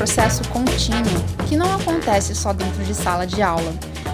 [0.00, 3.70] processo contínuo que não acontece só dentro de sala de aula.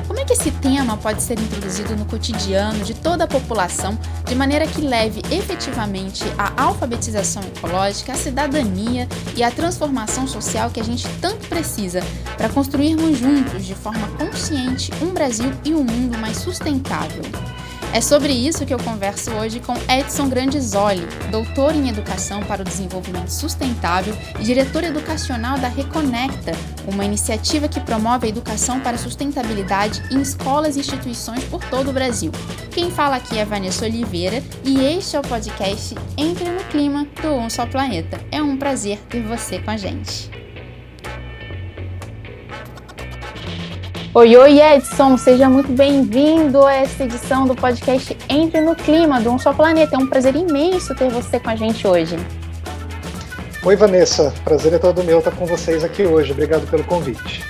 [0.09, 4.35] Como é que esse tema pode ser introduzido no cotidiano de toda a população de
[4.35, 10.85] maneira que leve efetivamente à alfabetização ecológica, à cidadania e à transformação social que a
[10.85, 12.01] gente tanto precisa
[12.37, 17.23] para construirmos juntos, de forma consciente, um Brasil e um mundo mais sustentável?
[17.93, 22.65] É sobre isso que eu converso hoje com Edson Grandizoli, doutor em Educação para o
[22.65, 26.53] Desenvolvimento Sustentável e diretor educacional da Reconecta,
[26.87, 31.89] uma iniciativa que promove a educação para a sustentabilidade em escolas e instituições por todo
[31.89, 32.33] o Brasil.
[32.71, 37.33] Quem fala aqui é Vanessa Oliveira e este é o podcast Entre no Clima do
[37.33, 38.21] Um Só Planeta.
[38.31, 40.46] É um prazer ter você com a gente.
[44.19, 49.31] Oi, oi, Edson, seja muito bem-vindo a essa edição do podcast Entre no Clima do
[49.31, 49.95] Um Só Planeta.
[49.95, 52.17] É um prazer imenso ter você com a gente hoje.
[53.63, 56.33] Oi, Vanessa, prazer é todo meu estar com vocês aqui hoje.
[56.33, 57.45] Obrigado pelo convite.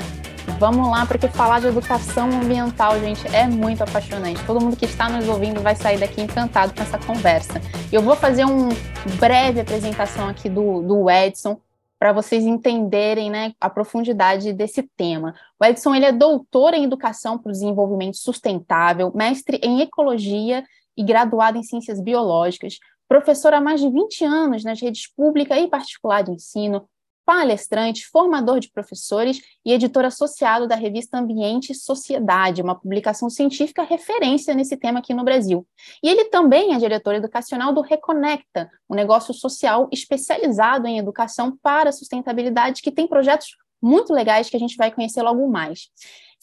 [0.58, 4.42] Vamos lá, porque falar de educação ambiental, gente, é muito apaixonante.
[4.42, 7.62] Todo mundo que está nos ouvindo vai sair daqui encantado com essa conversa.
[7.92, 8.74] Eu vou fazer uma
[9.20, 11.60] breve apresentação aqui do, do Edson,
[12.06, 15.34] para vocês entenderem né, a profundidade desse tema.
[15.60, 20.64] O Edson ele é doutor em Educação para o Desenvolvimento Sustentável, mestre em Ecologia
[20.96, 25.66] e graduado em Ciências Biológicas, professor há mais de 20 anos nas redes pública e
[25.66, 26.88] particular de ensino,
[27.26, 33.82] palestrante, formador de professores e editor associado da revista Ambiente e Sociedade, uma publicação científica
[33.82, 35.66] referência nesse tema aqui no Brasil.
[36.02, 41.90] E ele também é diretor educacional do Reconecta, um negócio social especializado em educação para
[41.90, 45.88] sustentabilidade que tem projetos muito legais que a gente vai conhecer logo mais.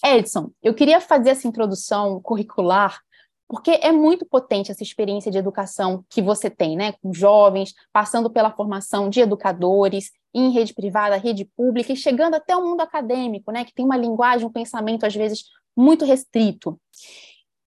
[0.03, 2.99] Edson, eu queria fazer essa introdução curricular
[3.47, 8.29] porque é muito potente essa experiência de educação que você tem, né, com jovens, passando
[8.29, 13.51] pela formação de educadores em rede privada, rede pública e chegando até o mundo acadêmico,
[13.51, 15.45] né, que tem uma linguagem, um pensamento às vezes
[15.75, 16.79] muito restrito.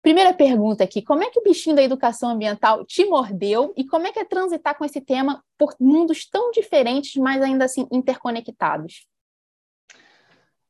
[0.01, 4.05] Primeira pergunta aqui: como é que o bichinho da educação ambiental te mordeu e como
[4.05, 9.07] é que é transitar com esse tema por mundos tão diferentes, mas ainda assim interconectados?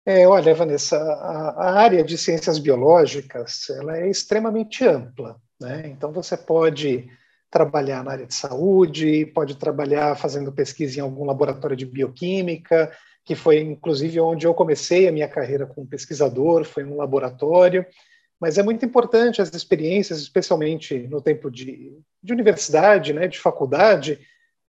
[0.06, 5.88] É, olha, Vanessa, a, a, área de ciências biológicas ela é extremamente ampla, né?
[5.88, 7.10] Então você pode
[7.56, 12.92] trabalhar na área de saúde, pode trabalhar fazendo pesquisa em algum laboratório de bioquímica,
[13.24, 17.86] que foi inclusive onde eu comecei a minha carreira como pesquisador, foi um laboratório.
[18.42, 24.20] Mas é muito importante as experiências, especialmente no tempo de, de universidade, né, de faculdade,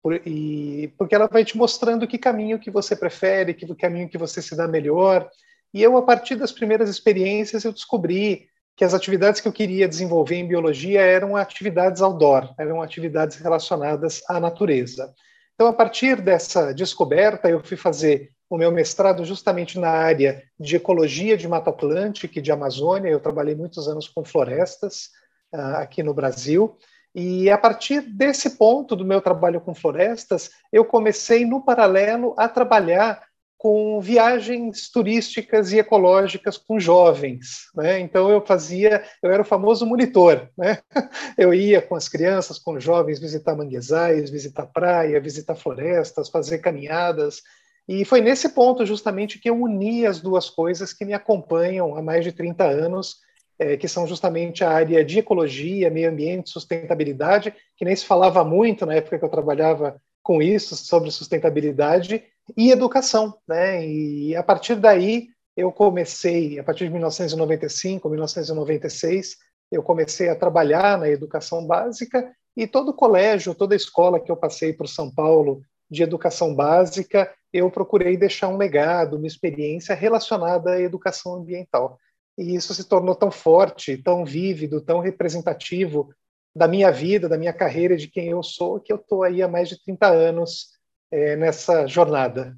[0.01, 4.17] por, e, porque ela vai te mostrando que caminho que você prefere, que caminho que
[4.17, 5.29] você se dá melhor.
[5.75, 8.47] E eu, a partir das primeiras experiências, eu descobri
[8.77, 14.23] que as atividades que eu queria desenvolver em biologia eram atividades outdoor, eram atividades relacionadas
[14.29, 15.15] à natureza.
[15.55, 20.77] Então, a partir dessa descoberta, eu fui fazer o meu mestrado justamente na área de
[20.77, 23.09] ecologia de Mata Atlântica e de Amazônia.
[23.09, 25.09] Eu trabalhei muitos anos com florestas
[25.55, 26.77] uh, aqui no Brasil.
[27.15, 32.47] E a partir desse ponto do meu trabalho com florestas, eu comecei no paralelo a
[32.47, 33.26] trabalhar
[33.59, 37.63] com viagens turísticas e ecológicas com jovens.
[37.75, 38.01] Né?
[38.01, 40.49] Então eu fazia, eu era o famoso monitor.
[40.57, 40.79] Né?
[41.39, 46.59] Eu ia com as crianças, com os jovens, visitar manguezais, visitar praia, visitar florestas, fazer
[46.59, 47.43] caminhadas.
[47.89, 52.03] E foi nesse ponto justamente que eu uni as duas coisas que me acompanham há
[52.03, 53.17] mais de 30 anos
[53.59, 58.45] é, que são justamente a área de ecologia, meio ambiente, sustentabilidade, que nem se falava
[58.45, 62.25] muito na época que eu trabalhava com isso, sobre sustentabilidade,
[62.57, 63.39] e educação.
[63.49, 63.87] Né?
[63.87, 69.37] E a partir daí, eu comecei, a partir de 1995, 1996,
[69.73, 74.73] eu comecei a trabalhar na educação básica e todo colégio, toda escola que eu passei
[74.73, 80.81] por São Paulo de educação básica, eu procurei deixar um legado, uma experiência relacionada à
[80.81, 81.99] educação ambiental.
[82.37, 86.11] E isso se tornou tão forte, tão vívido, tão representativo
[86.55, 89.49] da minha vida, da minha carreira, de quem eu sou, que eu estou aí há
[89.49, 90.76] mais de 30 anos
[91.11, 92.57] é, nessa jornada.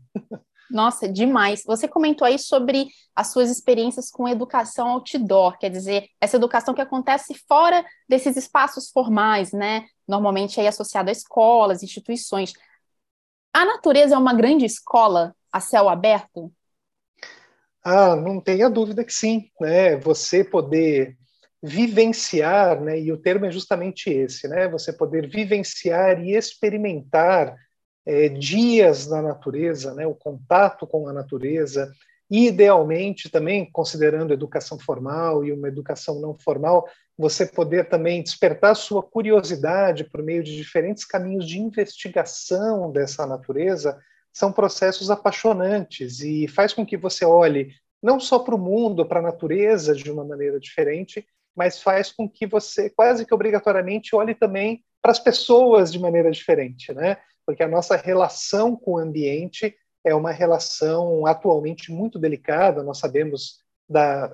[0.70, 1.62] Nossa, demais.
[1.64, 6.80] Você comentou aí sobre as suas experiências com educação outdoor, quer dizer, essa educação que
[6.80, 9.86] acontece fora desses espaços formais, né?
[10.06, 12.52] Normalmente aí associada a escolas, instituições.
[13.52, 16.52] A natureza é uma grande escola a céu aberto?
[17.82, 19.96] Ah, não tenha dúvida que sim, né?
[19.96, 21.16] Você poder
[21.62, 23.00] vivenciar, né?
[23.00, 24.68] E o termo é justamente esse, né?
[24.68, 27.56] Você poder vivenciar e experimentar
[28.08, 30.06] é, dias na natureza, né?
[30.06, 31.92] O contato com a natureza,
[32.30, 36.88] e, idealmente, também, considerando educação formal e uma educação não formal,
[37.18, 43.98] você poder também despertar sua curiosidade por meio de diferentes caminhos de investigação dessa natureza,
[44.32, 49.18] são processos apaixonantes e faz com que você olhe não só para o mundo, para
[49.18, 54.34] a natureza de uma maneira diferente, mas faz com que você quase que obrigatoriamente olhe
[54.34, 57.18] também para as pessoas de maneira diferente, né?
[57.48, 59.74] Porque a nossa relação com o ambiente
[60.04, 64.30] é uma relação atualmente muito delicada, nós sabemos da,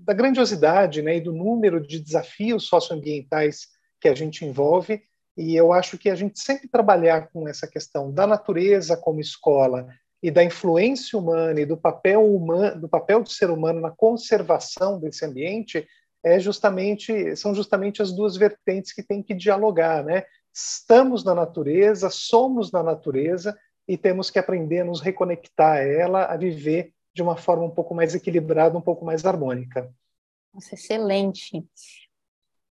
[0.00, 3.68] da grandiosidade né, e do número de desafios socioambientais
[3.98, 5.02] que a gente envolve,
[5.34, 9.88] e eu acho que a gente sempre trabalhar com essa questão da natureza como escola
[10.22, 15.00] e da influência humana e do papel humano, do papel do ser humano na conservação
[15.00, 15.88] desse ambiente
[16.22, 20.24] é justamente são justamente as duas vertentes que têm que dialogar, né?
[20.52, 23.56] Estamos na natureza, somos na natureza
[23.86, 27.70] e temos que aprender a nos reconectar a ela, a viver de uma forma um
[27.70, 29.92] pouco mais equilibrada, um pouco mais harmônica.
[30.52, 31.64] Nossa, excelente.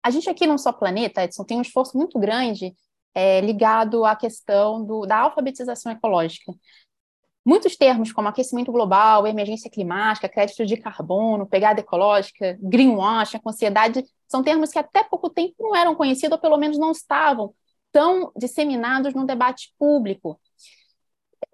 [0.02, 2.74] A gente aqui no Só Planeta, Edson, tem um esforço muito grande
[3.14, 6.52] é, ligado à questão do, da alfabetização ecológica.
[7.44, 14.42] Muitos termos como aquecimento global, emergência climática, crédito de carbono, pegada ecológica, greenwash, ansiedade, são
[14.42, 17.52] termos que até pouco tempo não eram conhecidos, ou pelo menos não estavam
[17.92, 20.40] tão disseminados no debate público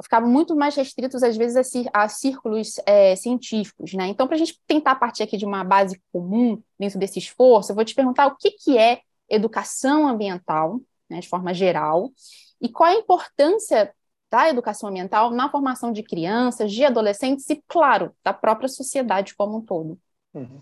[0.02, 3.94] ficavam muito mais restritos, às vezes, a, a círculos é, científicos.
[3.94, 4.08] Né?
[4.08, 7.76] Então, para a gente tentar partir aqui de uma base comum dentro desse esforço, eu
[7.76, 12.10] vou te perguntar o que, que é educação ambiental, né, de forma geral,
[12.60, 13.92] e qual a importância
[14.30, 19.58] da educação ambiental na formação de crianças, de adolescentes e, claro, da própria sociedade como
[19.58, 19.98] um todo.
[20.34, 20.60] Uhum.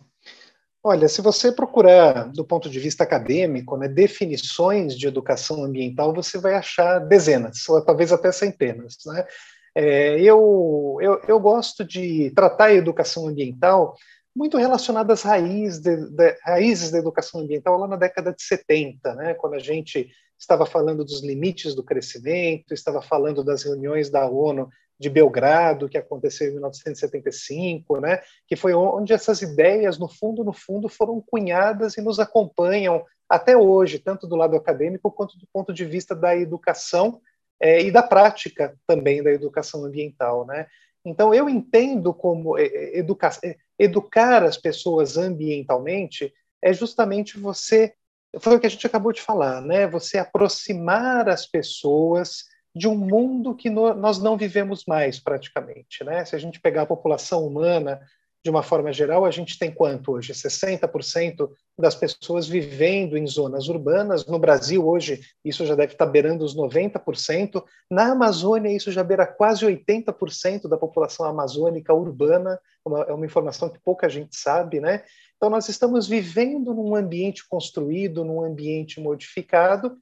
[0.86, 6.36] Olha, se você procurar do ponto de vista acadêmico, né, definições de educação ambiental, você
[6.36, 8.98] vai achar dezenas, ou talvez até centenas.
[9.06, 9.26] Né?
[9.74, 13.96] É, eu, eu, eu, gosto de tratar a educação ambiental
[14.36, 19.14] muito relacionada às raízes, de, de, raízes da educação ambiental lá na década de 70,
[19.14, 24.28] né, quando a gente estava falando dos limites do crescimento, estava falando das reuniões da
[24.28, 24.68] ONU
[24.98, 30.52] de Belgrado, que aconteceu em 1975, né, que foi onde essas ideias, no fundo, no
[30.52, 35.72] fundo, foram cunhadas e nos acompanham até hoje, tanto do lado acadêmico quanto do ponto
[35.72, 37.20] de vista da educação
[37.60, 40.46] é, e da prática também da educação ambiental.
[40.46, 40.66] Né?
[41.04, 43.30] Então, eu entendo como é, é, educa
[43.78, 46.32] educar as pessoas ambientalmente
[46.62, 47.92] é justamente você,
[48.38, 49.86] foi o que a gente acabou de falar, né?
[49.86, 52.44] você aproximar as pessoas
[52.74, 56.02] de um mundo que no, nós não vivemos mais praticamente.
[56.02, 56.24] Né?
[56.24, 58.00] Se a gente pegar a população humana
[58.44, 60.34] de uma forma geral, a gente tem quanto hoje?
[60.34, 64.26] 60% das pessoas vivendo em zonas urbanas.
[64.26, 67.64] No Brasil, hoje, isso já deve estar beirando os 90%.
[67.90, 72.60] Na Amazônia, isso já beira quase 80% da população amazônica urbana.
[72.84, 75.02] Uma, é uma informação que pouca gente sabe, né?
[75.38, 79.96] Então, nós estamos vivendo num ambiente construído, num ambiente modificado,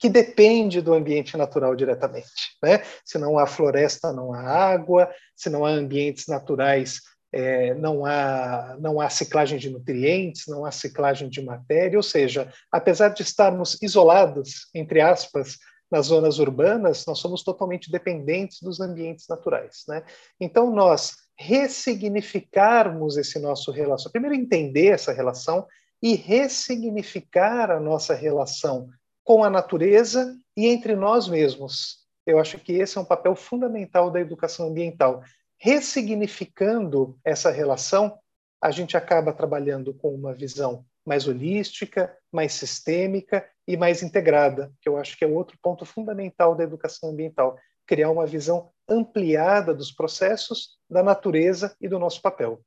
[0.00, 2.56] que depende do ambiente natural diretamente.
[2.62, 2.82] Né?
[3.04, 7.00] Se não há floresta, não há água, se não há ambientes naturais,
[7.32, 12.50] é, não, há, não há ciclagem de nutrientes, não há ciclagem de matéria, ou seja,
[12.72, 15.58] apesar de estarmos isolados, entre aspas,
[15.90, 19.82] nas zonas urbanas, nós somos totalmente dependentes dos ambientes naturais.
[19.86, 20.02] Né?
[20.40, 25.66] Então, nós ressignificarmos esse nosso relação, primeiro entender essa relação
[26.02, 28.88] e ressignificar a nossa relação
[29.30, 31.98] com a natureza e entre nós mesmos.
[32.26, 35.22] Eu acho que esse é um papel fundamental da educação ambiental.
[35.56, 38.18] Ressignificando essa relação,
[38.60, 44.88] a gente acaba trabalhando com uma visão mais holística, mais sistêmica e mais integrada, que
[44.88, 47.56] eu acho que é outro ponto fundamental da educação ambiental,
[47.86, 52.60] criar uma visão ampliada dos processos, da natureza e do nosso papel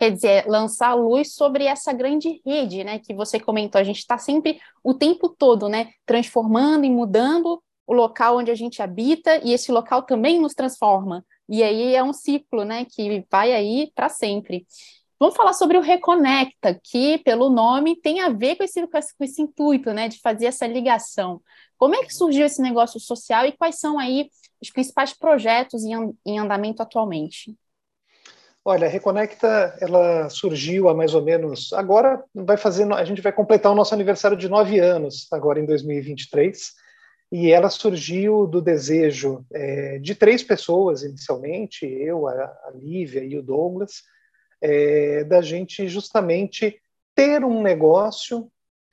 [0.00, 3.78] quer dizer, lançar luz sobre essa grande rede, né, que você comentou.
[3.78, 8.54] A gente está sempre o tempo todo, né, transformando e mudando o local onde a
[8.54, 11.22] gente habita e esse local também nos transforma.
[11.46, 14.66] E aí é um ciclo, né, que vai aí para sempre.
[15.18, 19.42] Vamos falar sobre o Reconecta, que pelo nome tem a ver com esse, com esse
[19.42, 21.42] intuito, né, de fazer essa ligação.
[21.76, 24.30] Como é que surgiu esse negócio social e quais são aí
[24.62, 25.92] os principais projetos em,
[26.24, 27.54] em andamento atualmente?
[28.62, 31.72] Olha, a Reconecta, ela surgiu há mais ou menos.
[31.72, 35.64] Agora vai fazer, a gente vai completar o nosso aniversário de nove anos, agora em
[35.66, 36.72] 2023.
[37.32, 43.38] e ela surgiu do desejo é, de três pessoas inicialmente, eu, a, a Lívia e
[43.38, 44.02] o Douglas,
[44.60, 46.80] é, da gente justamente
[47.14, 48.50] ter um negócio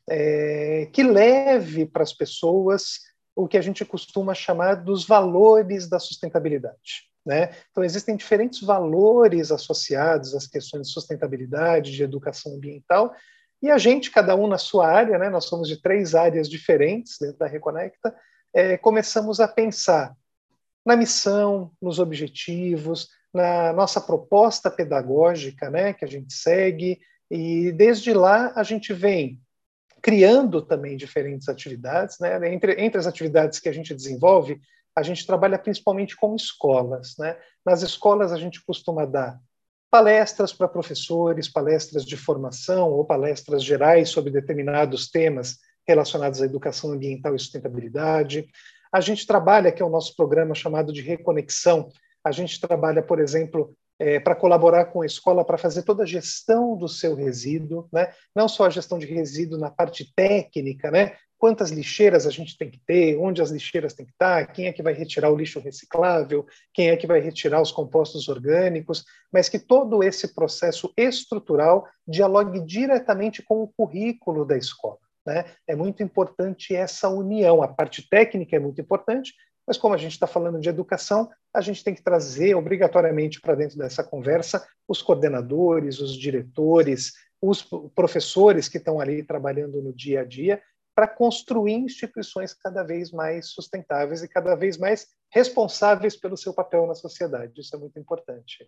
[0.10, 3.02] é, que leve para as pessoas
[3.36, 7.08] o que a gente costuma chamar dos valores da sustentabilidade.
[7.28, 7.52] Né?
[7.70, 13.14] Então, existem diferentes valores associados às questões de sustentabilidade, de educação ambiental,
[13.62, 15.30] e a gente, cada um na sua área, né?
[15.30, 18.16] nós somos de três áreas diferentes dentro da Reconecta,
[18.54, 20.16] é, começamos a pensar
[20.86, 26.98] na missão, nos objetivos, na nossa proposta pedagógica né, que a gente segue,
[27.30, 29.42] e desde lá a gente vem
[30.02, 32.20] criando também diferentes atividades.
[32.20, 32.54] Né?
[32.54, 34.62] Entre, entre as atividades que a gente desenvolve,
[34.98, 37.14] a gente trabalha principalmente com escolas.
[37.20, 37.38] Né?
[37.64, 39.40] Nas escolas, a gente costuma dar
[39.92, 46.92] palestras para professores, palestras de formação ou palestras gerais sobre determinados temas relacionados à educação
[46.92, 48.48] ambiental e sustentabilidade.
[48.92, 51.90] A gente trabalha, que é o nosso programa chamado de Reconexão,
[52.24, 56.08] a gente trabalha, por exemplo, é, para colaborar com a escola para fazer toda a
[56.08, 58.12] gestão do seu resíduo, né?
[58.36, 61.16] não só a gestão de resíduo na parte técnica, né?
[61.38, 64.74] Quantas lixeiras a gente tem que ter, onde as lixeiras têm que estar, quem é
[64.74, 69.48] que vai retirar o lixo reciclável, quem é que vai retirar os compostos orgânicos, mas
[69.48, 74.98] que todo esse processo estrutural dialogue diretamente com o currículo da escola.
[75.26, 75.46] Né?
[75.68, 77.62] É muito importante essa união.
[77.62, 79.34] A parte técnica é muito importante,
[79.68, 83.54] mas como a gente está falando de educação, a gente tem que trazer obrigatoriamente para
[83.54, 87.62] dentro dessa conversa os coordenadores, os diretores, os
[87.94, 90.62] professores que estão ali trabalhando no dia a dia
[90.98, 96.88] para construir instituições cada vez mais sustentáveis e cada vez mais responsáveis pelo seu papel
[96.88, 97.62] na sociedade.
[97.62, 98.68] Isso é muito importante.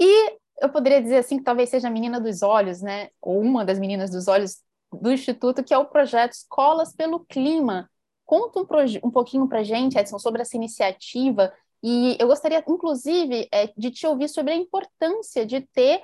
[0.00, 3.08] E eu poderia dizer assim que talvez seja a menina dos olhos, né?
[3.20, 7.90] Ou uma das meninas dos olhos do Instituto, que é o projeto Escolas pelo Clima,
[8.28, 8.66] Conta um,
[9.04, 11.50] um pouquinho para gente, Edson, sobre essa iniciativa
[11.82, 16.02] e eu gostaria, inclusive, é, de te ouvir sobre a importância de ter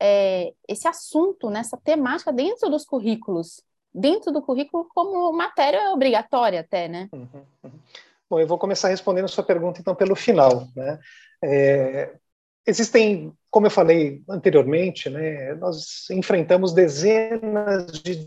[0.00, 3.60] é, esse assunto, nessa temática dentro dos currículos,
[3.96, 7.08] dentro do currículo como matéria obrigatória até, né?
[7.12, 7.28] Uhum,
[7.64, 7.80] uhum.
[8.28, 10.98] Bom, eu vou começar respondendo sua pergunta, então, pelo final, né?
[11.42, 12.14] É,
[12.66, 18.26] existem, como eu falei anteriormente, né, nós enfrentamos dezenas de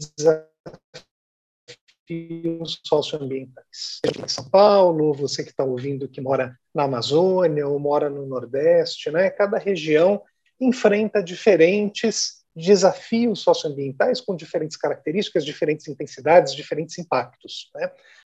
[2.07, 3.99] desafios socioambientais.
[4.23, 9.11] Em São Paulo, você que está ouvindo que mora na Amazônia ou mora no Nordeste,
[9.11, 9.29] né?
[9.29, 10.21] cada região
[10.59, 17.69] enfrenta diferentes desafios socioambientais com diferentes características, diferentes intensidades, diferentes impactos.
[17.75, 17.91] Né?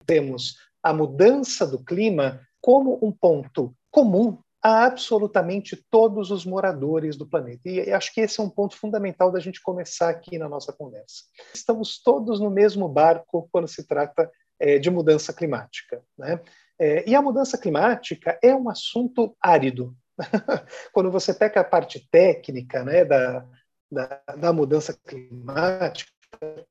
[0.06, 7.26] Temos a mudança do clima como um ponto comum a absolutamente todos os moradores do
[7.26, 7.68] planeta.
[7.68, 11.24] E acho que esse é um ponto fundamental da gente começar aqui na nossa conversa.
[11.52, 16.00] Estamos todos no mesmo barco quando se trata é, de mudança climática.
[16.16, 16.40] Né?
[16.78, 19.96] É, e a mudança climática é um assunto árido.
[20.92, 23.44] quando você pega a parte técnica né, da,
[23.92, 26.10] da, da mudança climática,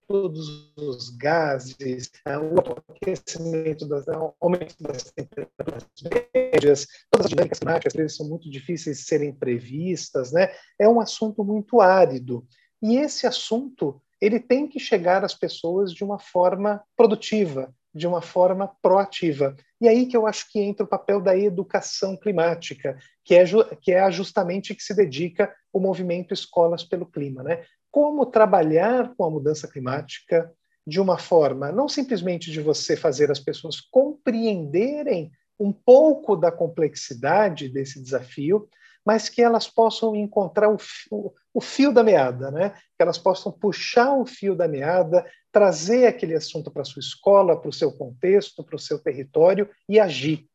[0.07, 2.55] todos os gases, é, o
[2.89, 5.85] aquecimento, das, é, o aumento das temperaturas
[6.33, 10.51] médias, todas as dinâmicas climáticas são muito difíceis de serem previstas, né?
[10.79, 12.45] É um assunto muito árido.
[12.81, 18.21] E esse assunto ele tem que chegar às pessoas de uma forma produtiva, de uma
[18.21, 19.55] forma proativa.
[19.81, 23.43] E aí que eu acho que entra o papel da educação climática, que é,
[23.81, 27.41] que é justamente que se dedica o movimento Escolas pelo Clima.
[27.43, 27.65] Né?
[27.91, 30.51] como trabalhar com a mudança climática
[30.87, 37.69] de uma forma não simplesmente de você fazer as pessoas compreenderem um pouco da complexidade
[37.69, 38.67] desse desafio,
[39.05, 42.69] mas que elas possam encontrar o fio, o fio da meada, né?
[42.69, 47.69] que elas possam puxar o fio da meada, trazer aquele assunto para sua escola, para
[47.69, 50.47] o seu contexto, para o seu território e agir.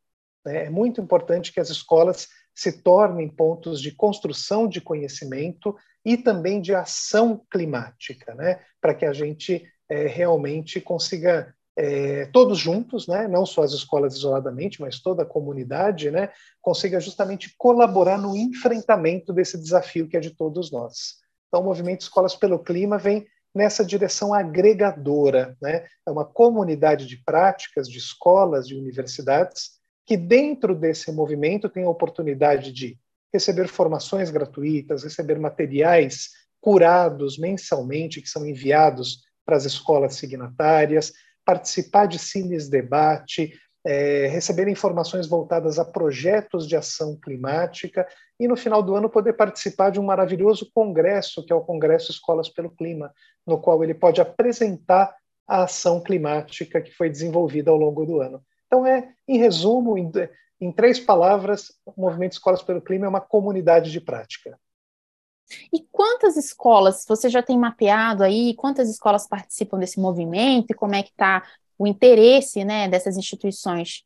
[0.45, 0.67] Né?
[0.67, 6.61] É muito importante que as escolas se tornem pontos de construção de conhecimento e também
[6.61, 8.61] de ação climática, né?
[8.81, 13.29] para que a gente é, realmente consiga, é, todos juntos, né?
[13.29, 16.31] não só as escolas isoladamente, mas toda a comunidade, né?
[16.63, 21.17] consiga justamente colaborar no enfrentamento desse desafio que é de todos nós.
[21.49, 25.87] Então, o movimento Escolas pelo Clima vem nessa direção agregadora, né?
[26.07, 31.91] é uma comunidade de práticas, de escolas, de universidades, que dentro desse movimento tem a
[31.91, 32.99] oportunidade de
[33.33, 36.31] receber formações gratuitas, receber materiais
[36.61, 41.13] curados mensalmente que são enviados para as escolas signatárias,
[41.47, 43.53] participar de cines debate,
[43.87, 48.05] é, receber informações voltadas a projetos de ação climática
[48.39, 52.11] e no final do ano poder participar de um maravilhoso congresso que é o Congresso
[52.11, 53.13] Escolas pelo Clima,
[53.47, 55.15] no qual ele pode apresentar
[55.47, 58.43] a ação climática que foi desenvolvida ao longo do ano.
[58.67, 60.11] Então, é, em resumo, em,
[60.61, 64.59] em três palavras, o Movimento Escolas pelo Clima é uma comunidade de prática.
[65.73, 68.55] E quantas escolas você já tem mapeado aí?
[68.55, 71.43] Quantas escolas participam desse movimento e como é que está
[71.79, 74.05] o interesse né, dessas instituições?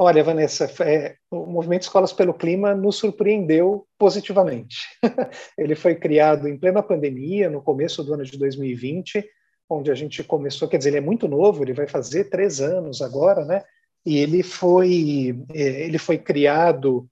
[0.00, 4.86] Olha, Vanessa, é, o movimento Escolas pelo Clima nos surpreendeu positivamente.
[5.58, 9.28] Ele foi criado em plena pandemia, no começo do ano de 2020,
[9.68, 13.02] onde a gente começou, quer dizer, ele é muito novo, ele vai fazer três anos
[13.02, 13.62] agora, né?
[14.06, 17.06] E ele foi, é, ele foi criado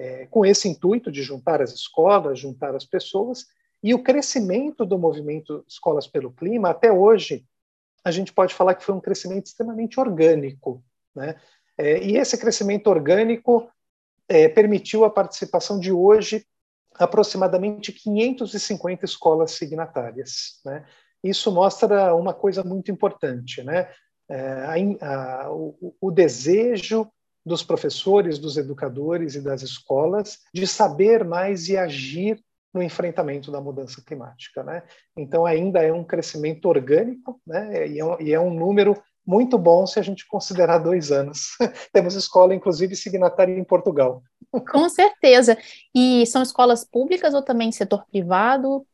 [0.00, 3.44] é, com esse intuito de juntar as escolas, juntar as pessoas,
[3.82, 7.44] e o crescimento do movimento Escolas pelo Clima, até hoje,
[8.02, 10.82] a gente pode falar que foi um crescimento extremamente orgânico,
[11.14, 11.36] né?
[11.76, 13.70] É, e esse crescimento orgânico
[14.26, 16.46] é, permitiu a participação de hoje
[16.94, 20.60] aproximadamente 550 escolas signatárias.
[20.64, 20.84] Né?
[21.22, 23.90] Isso mostra uma coisa muito importante, né?
[24.28, 27.10] É, a, a, o, o desejo
[27.44, 32.42] dos professores, dos educadores e das escolas de saber mais e agir
[32.72, 34.62] no enfrentamento da mudança climática.
[34.62, 34.82] Né?
[35.16, 37.88] Então, ainda é um crescimento orgânico né?
[37.88, 41.56] e, é um, e é um número muito bom se a gente considerar dois anos.
[41.92, 44.22] Temos escola, inclusive, signatária em Portugal.
[44.70, 45.56] Com certeza.
[45.94, 48.86] E são escolas públicas ou também setor privado?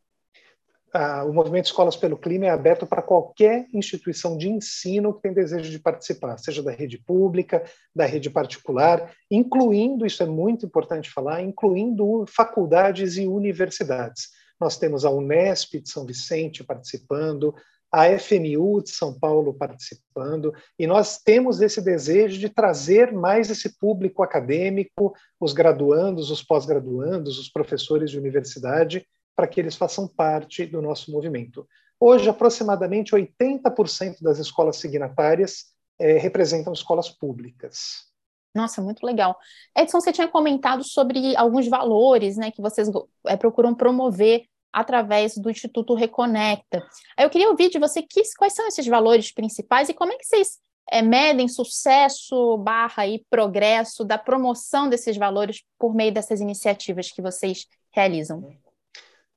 [1.26, 5.70] O movimento Escolas pelo Clima é aberto para qualquer instituição de ensino que tem desejo
[5.70, 7.62] de participar, seja da rede pública,
[7.94, 14.28] da rede particular, incluindo, isso é muito importante falar, incluindo faculdades e universidades.
[14.58, 17.54] Nós temos a Unesp de São Vicente participando,
[17.92, 23.78] a FMU de São Paulo participando, e nós temos esse desejo de trazer mais esse
[23.78, 30.64] público acadêmico, os graduandos, os pós-graduandos, os professores de universidade, para que eles façam parte
[30.64, 31.68] do nosso movimento.
[32.00, 35.66] Hoje, aproximadamente 80% das escolas signatárias
[35.98, 38.06] é, representam escolas públicas.
[38.54, 39.36] Nossa, muito legal.
[39.76, 42.90] Edson, você tinha comentado sobre alguns valores né, que vocês
[43.26, 46.86] é, procuram promover através do Instituto Reconecta.
[47.18, 50.24] Eu queria ouvir de você que, quais são esses valores principais e como é que
[50.24, 50.58] vocês
[50.90, 57.22] é, medem sucesso barra e progresso da promoção desses valores por meio dessas iniciativas que
[57.22, 58.42] vocês realizam.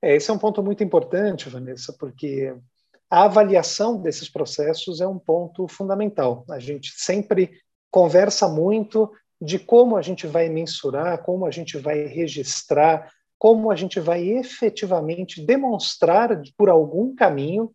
[0.01, 2.55] É, esse é um ponto muito importante, Vanessa, porque
[3.09, 6.45] a avaliação desses processos é um ponto fundamental.
[6.49, 7.51] A gente sempre
[7.91, 13.75] conversa muito de como a gente vai mensurar, como a gente vai registrar, como a
[13.75, 17.71] gente vai efetivamente demonstrar por algum caminho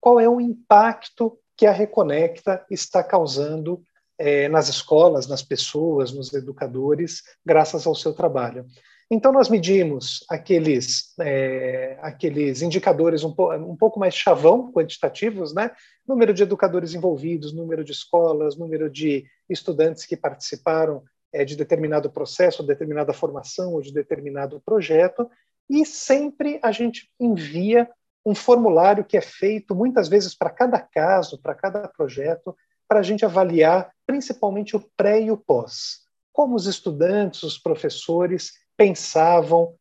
[0.00, 3.82] qual é o impacto que a Reconecta está causando
[4.16, 8.64] é, nas escolas, nas pessoas, nos educadores, graças ao seu trabalho.
[9.10, 15.70] Então, nós medimos aqueles, é, aqueles indicadores um, po um, pouco mais chavão, quantitativos, né?
[16.06, 22.10] número de educadores envolvidos, número de escolas, número de estudantes que participaram é, de determinado
[22.10, 25.30] processo, de determinada formação ou de determinado projeto,
[25.70, 27.88] e sempre a gente envia
[28.24, 32.54] um formulário que é feito muitas vezes para cada caso, para cada projeto,
[32.86, 36.00] para a gente avaliar principalmente o pré e o pós.
[36.30, 39.74] Como os estudantes, os professores pensavam,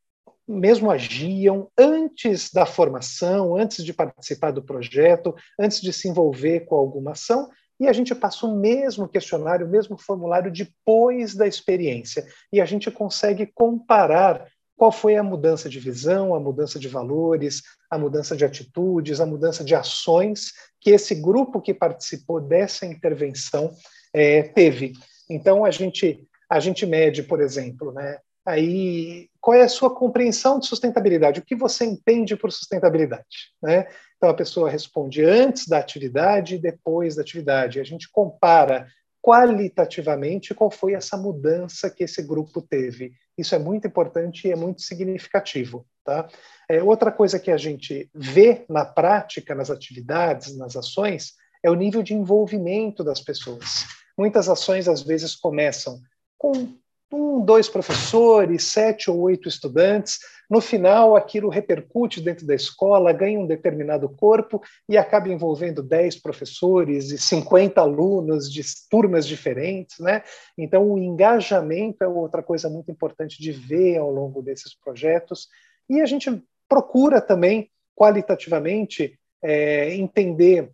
[0.48, 6.76] mesmo agiam antes da formação, antes de participar do projeto, antes de se envolver com
[6.76, 12.26] alguma ação, e a gente passa o mesmo questionário, o mesmo formulário depois da experiência.
[12.52, 17.62] E a gente consegue comparar qual foi a mudança de visão, a mudança de valores,
[17.90, 23.72] a mudança de atitudes, a mudança de ações que esse grupo que participou dessa intervenção
[24.12, 24.94] é, teve.
[25.30, 30.60] Então a gente a gente mede, por exemplo, né, aí qual é a sua compreensão
[30.60, 31.40] de sustentabilidade?
[31.40, 33.52] O que você entende por sustentabilidade?
[33.62, 33.88] Né?
[34.16, 37.80] Então a pessoa responde antes da atividade e depois da atividade.
[37.80, 38.88] A gente compara
[39.22, 43.14] qualitativamente qual foi essa mudança que esse grupo teve.
[43.38, 45.86] Isso é muito importante e é muito significativo.
[46.04, 46.28] Tá?
[46.70, 51.76] É, outra coisa que a gente vê na prática, nas atividades, nas ações, é o
[51.76, 53.86] nível de envolvimento das pessoas.
[54.18, 56.00] Muitas ações, às vezes, começam
[56.38, 56.78] com
[57.12, 60.20] um, dois professores, sete ou oito estudantes.
[60.50, 66.16] No final, aquilo repercute dentro da escola, ganha um determinado corpo e acaba envolvendo dez
[66.16, 70.00] professores e 50 alunos de turmas diferentes.
[70.00, 70.24] Né?
[70.58, 75.48] Então, o engajamento é outra coisa muito importante de ver ao longo desses projetos.
[75.90, 80.72] E a gente procura também, qualitativamente, é, entender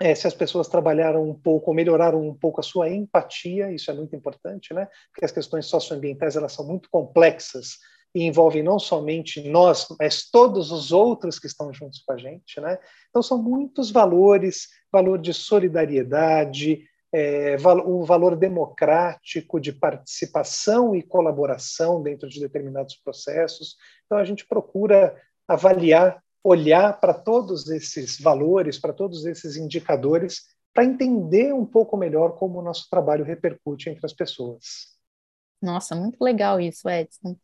[0.00, 3.90] é, se as pessoas trabalharam um pouco, ou melhoraram um pouco a sua empatia, isso
[3.90, 4.88] é muito importante, né?
[5.12, 7.78] Porque as questões socioambientais elas são muito complexas
[8.14, 12.60] e envolvem não somente nós, mas todos os outros que estão juntos com a gente.
[12.60, 12.78] Né?
[13.08, 16.82] Então, são muitos valores, valor de solidariedade,
[17.12, 23.76] é, o valor democrático de participação e colaboração dentro de determinados processos.
[24.06, 30.84] Então, a gente procura avaliar, olhar para todos esses valores, para todos esses indicadores, para
[30.84, 34.96] entender um pouco melhor como o nosso trabalho repercute entre as pessoas.
[35.60, 37.36] Nossa, muito legal isso, Edson.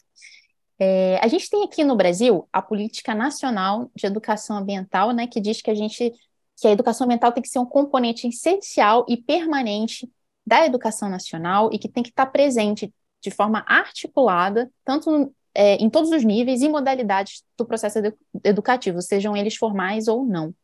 [0.79, 5.41] É, a gente tem aqui no Brasil a Política Nacional de Educação Ambiental, né, que
[5.41, 6.13] diz que a gente
[6.59, 10.11] que a educação ambiental tem que ser um componente essencial e permanente
[10.47, 15.89] da educação nacional e que tem que estar presente de forma articulada, tanto é, em
[15.91, 18.13] todos os níveis e modalidades do processo edu
[18.45, 20.55] educativo, sejam eles formais ou não.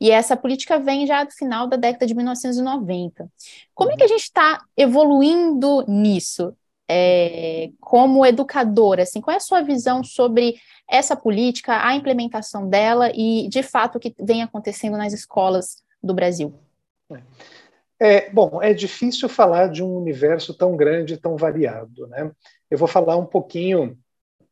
[0.00, 3.28] E essa política vem já do final da década de 1990.
[3.74, 6.54] Como é que a gente está evoluindo nisso?
[6.88, 10.56] é, como educadora, assim, qual é a sua visão sobre
[10.88, 16.14] essa política, a implementação dela e, de fato, o que vem acontecendo nas escolas do
[16.14, 16.54] Brasil?
[17.98, 22.30] É, bom, é difícil falar de um universo tão grande, tão variado, né?
[22.70, 23.98] Eu vou falar um pouquinho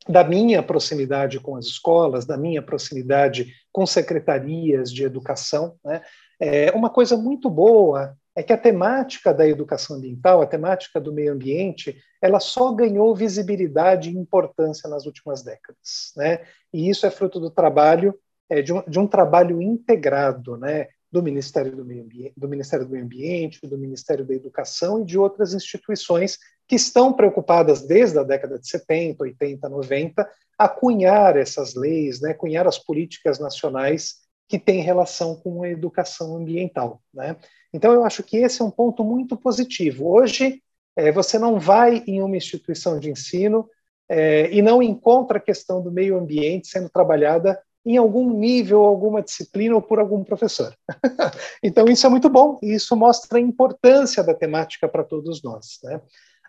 [0.09, 6.03] da minha proximidade com as escolas, da minha proximidade com secretarias de educação, né?
[6.41, 11.13] É, uma coisa muito boa é que a temática da educação ambiental, a temática do
[11.13, 16.41] meio ambiente, ela só ganhou visibilidade e importância nas últimas décadas, né?
[16.73, 18.15] E isso é fruto do trabalho
[18.49, 20.89] é, de, um, de, um, trabalho integrado, né?
[21.15, 25.05] Do Ministério do, meio ambiente, do Ministério do Meio Ambiente, do Ministério da Educação e
[25.05, 31.37] de outras instituições que estão preocupadas desde a década de 70, 80, 90 a cunhar
[31.37, 32.35] essas leis, né?
[32.35, 34.17] Cunhar as políticas nacionais
[34.49, 37.37] que têm relação com a educação ambiental, né?
[37.73, 40.09] Então, eu acho que esse é um ponto muito positivo.
[40.09, 40.61] Hoje,
[40.97, 43.71] é, você não vai em uma instituição de ensino
[44.09, 49.23] é, e não encontra a questão do meio ambiente sendo trabalhada em algum nível, alguma
[49.23, 50.75] disciplina ou por algum professor.
[51.63, 55.79] então, isso é muito bom e isso mostra a importância da temática para todos nós.
[55.83, 56.01] Né?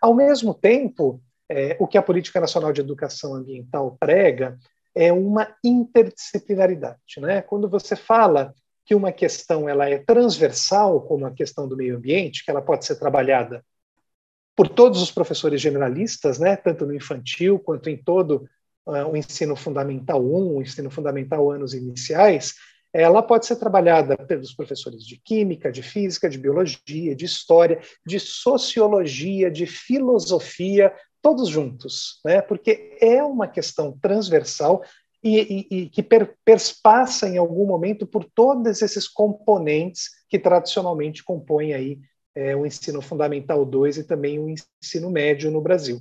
[0.02, 4.58] Ao mesmo tempo, é, o que a Política Nacional de Educação Ambiental prega
[4.94, 7.20] é uma interdisciplinaridade.
[7.20, 7.42] Né?
[7.42, 8.54] Quando você fala
[8.86, 12.86] que uma questão ela é transversal, como a questão do meio ambiente, que ela pode
[12.86, 13.64] ser trabalhada
[14.56, 18.48] por todos os professores generalistas, né, tanto no infantil quanto em todo
[18.86, 22.54] uh, o ensino fundamental 1, o ensino fundamental anos iniciais,
[22.94, 28.20] ela pode ser trabalhada pelos professores de química, de física, de biologia, de história, de
[28.20, 32.42] sociologia, de filosofia, todos juntos, né?
[32.42, 34.82] Porque é uma questão transversal
[35.22, 41.24] e, e, e que per, perspassa em algum momento por todos esses componentes que tradicionalmente
[41.24, 42.00] compõem aí
[42.36, 46.00] é, o ensino fundamental 2 e também o ensino médio no Brasil.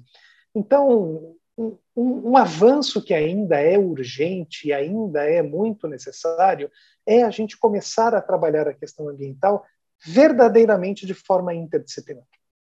[0.54, 6.70] Então, um, um, avanço que ainda é urgente e ainda é muito necessário
[7.06, 9.64] é a gente começar a trabalhar a questão ambiental
[10.04, 12.24] verdadeiramente de forma interdisciplinar.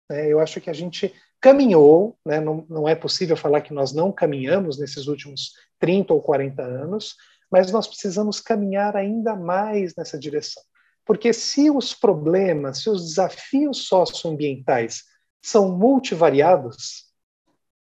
[0.09, 3.91] É, eu acho que a gente caminhou, né, não, não é possível falar que nós
[3.91, 7.15] não caminhamos nesses últimos 30 ou 40 anos,
[7.51, 10.61] mas nós precisamos caminhar ainda mais nessa direção.
[11.05, 15.03] Porque se os problemas, se os desafios socioambientais
[15.41, 17.04] são multivariados,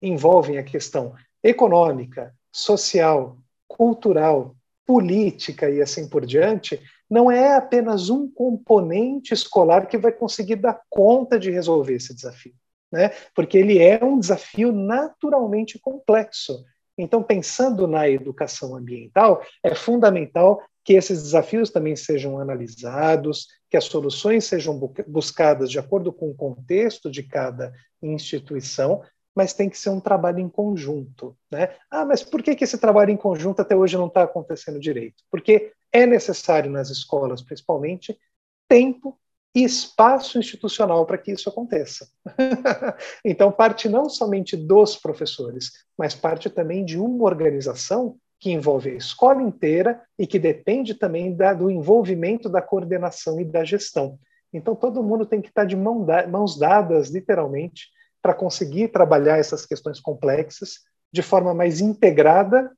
[0.02, 8.30] envolvem a questão econômica, social, cultural, política e assim por diante, não é apenas um
[8.30, 12.54] componente escolar que vai conseguir dar conta de resolver esse desafio,
[12.92, 13.12] né?
[13.36, 16.64] Porque ele é um desafio naturalmente complexo.
[16.98, 23.86] Então, pensando na educação ambiental, é fundamental que esses desafios também sejam analisados, que as
[23.86, 29.04] soluções sejam buscadas de acordo com o contexto de cada instituição,
[29.40, 31.34] mas tem que ser um trabalho em conjunto.
[31.50, 31.74] Né?
[31.90, 35.24] Ah, mas por que, que esse trabalho em conjunto até hoje não está acontecendo direito?
[35.32, 38.20] Porque é necessário nas escolas, principalmente,
[38.68, 39.18] tempo
[39.56, 42.10] e espaço institucional para que isso aconteça.
[43.24, 48.96] então, parte não somente dos professores, mas parte também de uma organização que envolve a
[48.96, 54.20] escola inteira e que depende também da, do envolvimento da coordenação e da gestão.
[54.52, 57.88] Então, todo mundo tem que estar de mão da, mãos dadas, literalmente,
[58.22, 60.80] para conseguir trabalhar essas questões complexas
[61.12, 62.72] de forma mais integrada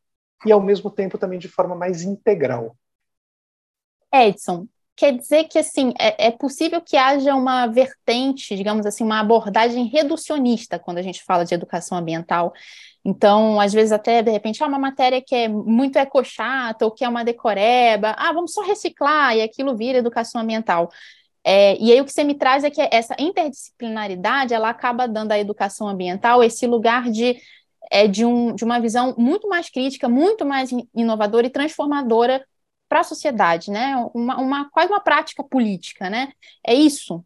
[0.46, 2.76] e, ao mesmo tempo, também de forma mais integral.
[4.14, 9.20] Edson, quer dizer que assim é, é, possível que haja uma vertente, digamos assim, uma
[9.20, 12.54] abordagem reducionista quando a gente fala de educação ambiental.
[13.04, 17.04] Então, às vezes até de repente, ah, uma matéria que é muito ecochata ou que
[17.04, 20.90] é uma decoreba, ah, vamos só reciclar e aquilo vira educação ambiental.
[21.44, 25.32] É, e aí o que você me traz é que essa interdisciplinaridade ela acaba dando
[25.32, 27.38] à educação ambiental esse lugar de
[27.90, 32.46] é de, um, de uma visão muito mais crítica, muito mais inovadora e transformadora
[32.88, 33.96] para a sociedade, né?
[34.14, 36.32] Uma, uma, quase uma prática política, né?
[36.66, 37.24] É isso?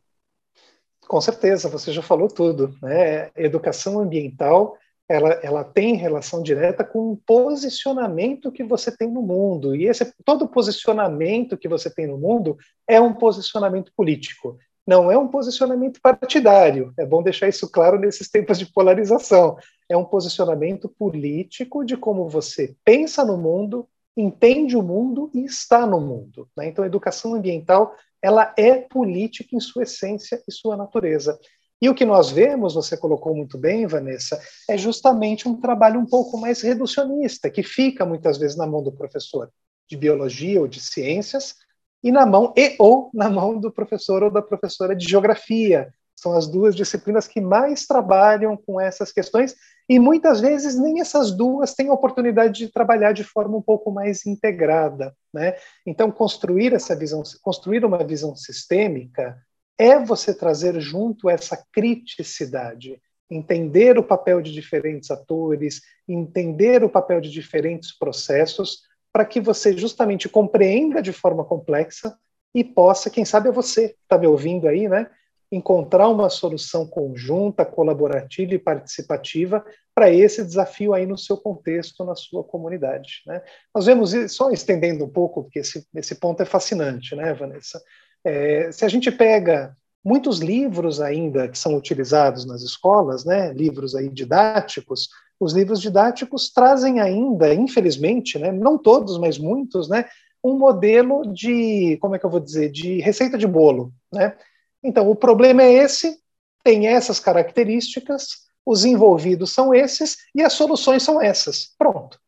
[1.08, 2.76] Com certeza, você já falou tudo.
[2.82, 3.30] Né?
[3.36, 4.76] Educação ambiental
[5.08, 9.76] ela, ela tem relação direta com o posicionamento que você tem no mundo.
[9.76, 14.58] E esse todo posicionamento que você tem no mundo é um posicionamento político.
[14.86, 16.94] Não é um posicionamento partidário.
[16.98, 19.58] É bom deixar isso claro nesses tempos de polarização.
[19.90, 23.88] É um posicionamento político de como você pensa no mundo,
[24.18, 26.48] entende o mundo e está no mundo.
[26.56, 26.68] Né?
[26.68, 31.38] Então, a educação ambiental ela é política em sua essência e sua natureza.
[31.86, 36.06] E o que nós vemos, você colocou muito bem, Vanessa, é justamente um trabalho um
[36.08, 39.52] pouco mais reducionista, que fica muitas vezes na mão do professor
[39.88, 41.54] de biologia ou de ciências,
[42.04, 45.94] e na mão e ou na mão do professor ou da professora de geografia.
[46.16, 49.56] São as duas disciplinas que mais trabalham com essas questões
[49.88, 54.26] e muitas vezes nem essas duas têm oportunidade de trabalhar de forma um pouco mais
[54.26, 55.56] integrada, né?
[55.86, 59.38] Então construir essa visão, construir uma visão sistêmica
[59.78, 67.20] é você trazer junto essa criticidade, entender o papel de diferentes atores, entender o papel
[67.20, 72.18] de diferentes processos, para que você justamente compreenda de forma complexa
[72.54, 75.10] e possa, quem sabe é você, está me ouvindo aí, né?
[75.52, 82.16] Encontrar uma solução conjunta, colaborativa e participativa para esse desafio aí no seu contexto, na
[82.16, 83.22] sua comunidade.
[83.26, 83.42] Né?
[83.74, 87.82] Nós vemos, só estendendo um pouco, porque esse, esse ponto é fascinante, né, Vanessa?
[88.26, 93.96] É, se a gente pega muitos livros ainda que são utilizados nas escolas, né, livros
[93.96, 95.10] aí didáticos,
[95.40, 100.06] os livros didáticos trazem ainda, infelizmente, né, não todos, mas muitos, né,
[100.44, 104.36] um modelo de, como é que eu vou dizer, de receita de bolo, né?
[104.84, 106.20] Então, o problema é esse,
[106.64, 111.74] tem essas características, os envolvidos são esses e as soluções são essas.
[111.78, 112.20] Pronto.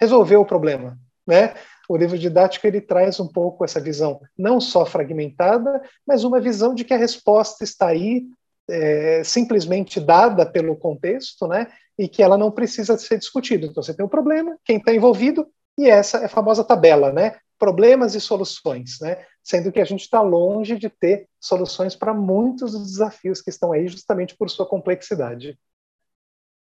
[0.00, 1.54] Resolveu o problema, né?
[1.88, 6.74] O livro didático ele traz um pouco essa visão não só fragmentada, mas uma visão
[6.74, 8.26] de que a resposta está aí
[8.68, 11.68] é, simplesmente dada pelo contexto, né?
[11.98, 13.66] E que ela não precisa ser discutida.
[13.66, 15.46] Então você tem o um problema, quem está envolvido
[15.78, 17.38] e essa é a famosa tabela, né?
[17.58, 19.24] Problemas e soluções, né?
[19.42, 23.72] Sendo que a gente está longe de ter soluções para muitos dos desafios que estão
[23.72, 25.58] aí, justamente por sua complexidade.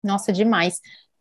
[0.03, 0.75] Nossa, demais.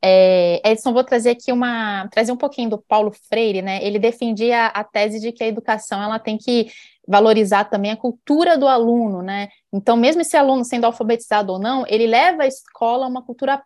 [0.04, 3.82] É, Edson, vou trazer aqui uma, trazer um pouquinho do Paulo Freire, né?
[3.84, 6.72] Ele defendia a tese de que a educação ela tem que
[7.06, 9.48] valorizar também a cultura do aluno, né?
[9.72, 13.62] Então, mesmo esse aluno sendo alfabetizado ou não, ele leva à escola uma cultura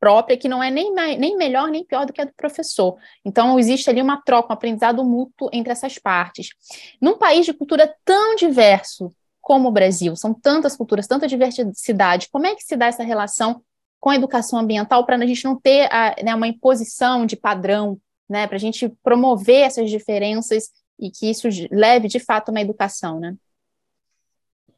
[0.00, 2.96] própria que não é nem, nem melhor nem pior do que a do professor.
[3.24, 6.48] Então, existe ali uma troca, um aprendizado mútuo entre essas partes.
[7.00, 12.46] Num país de cultura tão diverso como o Brasil, são tantas culturas, tanta diversidade, como
[12.46, 13.62] é que se dá essa relação
[14.00, 17.98] com a educação ambiental para a gente não ter a, né, uma imposição de padrão,
[18.28, 23.20] né, para a gente promover essas diferenças e que isso leve de fato uma educação,
[23.20, 23.36] né?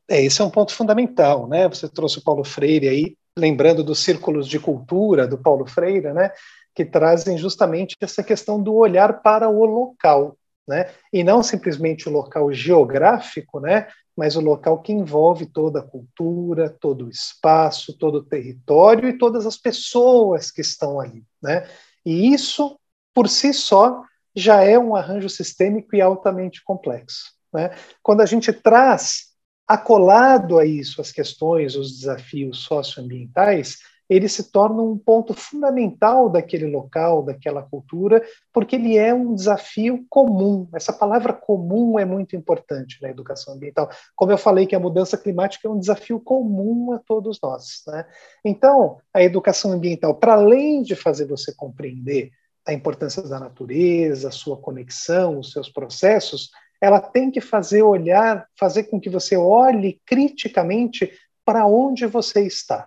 [0.09, 1.69] É, esse é um ponto fundamental, né?
[1.69, 6.33] Você trouxe o Paulo Freire aí, lembrando dos círculos de cultura do Paulo Freire, né?
[6.75, 10.37] Que trazem justamente essa questão do olhar para o local,
[10.69, 10.91] né?
[11.13, 13.89] E não simplesmente o local geográfico, né?
[14.19, 19.17] mas o local que envolve toda a cultura, todo o espaço, todo o território e
[19.17, 21.25] todas as pessoas que estão ali.
[21.41, 21.69] Né?
[22.05, 22.77] E isso,
[23.15, 24.03] por si só,
[24.35, 27.33] já é um arranjo sistêmico e altamente complexo.
[27.53, 27.71] Né?
[28.03, 29.29] Quando a gente traz
[29.69, 36.67] acolado a isso as questões, os desafios socioambientais, ele se torna um ponto fundamental daquele
[36.67, 40.67] local, daquela cultura, porque ele é um desafio comum.
[40.75, 43.91] Essa palavra comum é muito importante na educação ambiental.
[44.17, 47.83] Como eu falei que a mudança climática é um desafio comum a todos nós.
[47.87, 48.07] Né?
[48.45, 52.31] Então, a educação ambiental, para além de fazer você compreender
[52.67, 58.47] a importância da natureza, a sua conexão, os seus processos, ela tem que fazer olhar,
[58.59, 61.11] fazer com que você olhe criticamente
[61.45, 62.87] para onde você está.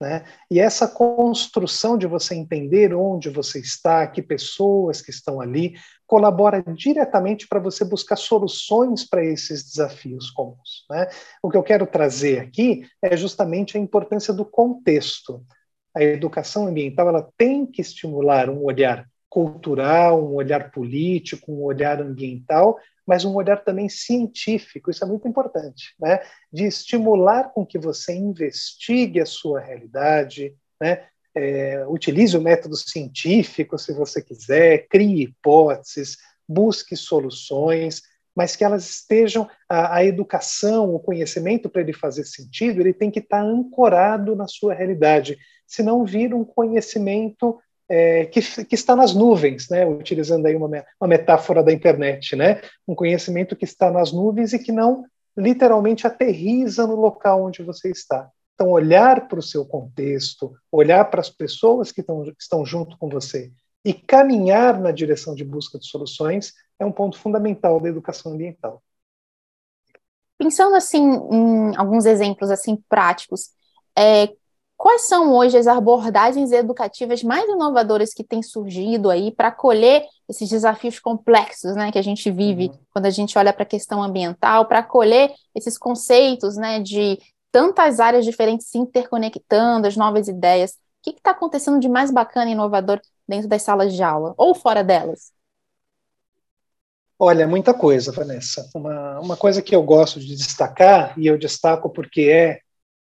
[0.00, 0.24] Né?
[0.50, 5.74] E essa construção de você entender onde você está, que pessoas que estão ali,
[6.06, 10.86] colabora diretamente para você buscar soluções para esses desafios comuns.
[10.88, 11.06] Né?
[11.42, 15.44] O que eu quero trazer aqui é justamente a importância do contexto.
[15.94, 22.00] A educação ambiental ela tem que estimular um olhar cultural, um olhar político, um olhar
[22.00, 22.76] ambiental,
[23.10, 26.20] mas um olhar também científico, isso é muito importante, né?
[26.52, 31.08] de estimular com que você investigue a sua realidade, né?
[31.34, 36.18] É, utilize o método científico, se você quiser, crie hipóteses,
[36.48, 38.00] busque soluções,
[38.32, 43.10] mas que elas estejam a, a educação, o conhecimento para ele fazer sentido, ele tem
[43.10, 47.58] que estar ancorado na sua realidade, senão vira um conhecimento
[47.90, 49.84] é, que, que, está nas nuvens, né?
[49.84, 52.62] utilizando aí uma, uma metáfora da internet, né?
[52.86, 55.04] um conhecimento que está nas nuvens e que não
[55.36, 58.30] literalmente aterriza no local onde você está.
[58.54, 63.08] Então, olhar para o seu contexto, olhar para as pessoas que que estão junto com
[63.08, 63.50] você
[63.84, 68.82] e caminhar na direção de busca de soluções é um ponto fundamental da educação ambiental.
[70.38, 73.50] Pensando assim em alguns exemplos assim práticos,
[73.98, 74.28] é,
[74.80, 80.48] quais são hoje as abordagens educativas mais inovadoras que têm surgido aí para acolher esses
[80.48, 82.78] desafios complexos, né, que a gente vive uhum.
[82.90, 87.18] quando a gente olha para a questão ambiental, para acolher esses conceitos, né, de
[87.52, 90.70] tantas áreas diferentes se interconectando, as novas ideias.
[90.70, 94.54] O que está acontecendo de mais bacana e inovador dentro das salas de aula ou
[94.54, 95.30] fora delas?
[97.18, 98.66] Olha, muita coisa, Vanessa.
[98.74, 102.60] Uma, uma coisa que eu gosto de destacar, e eu destaco porque é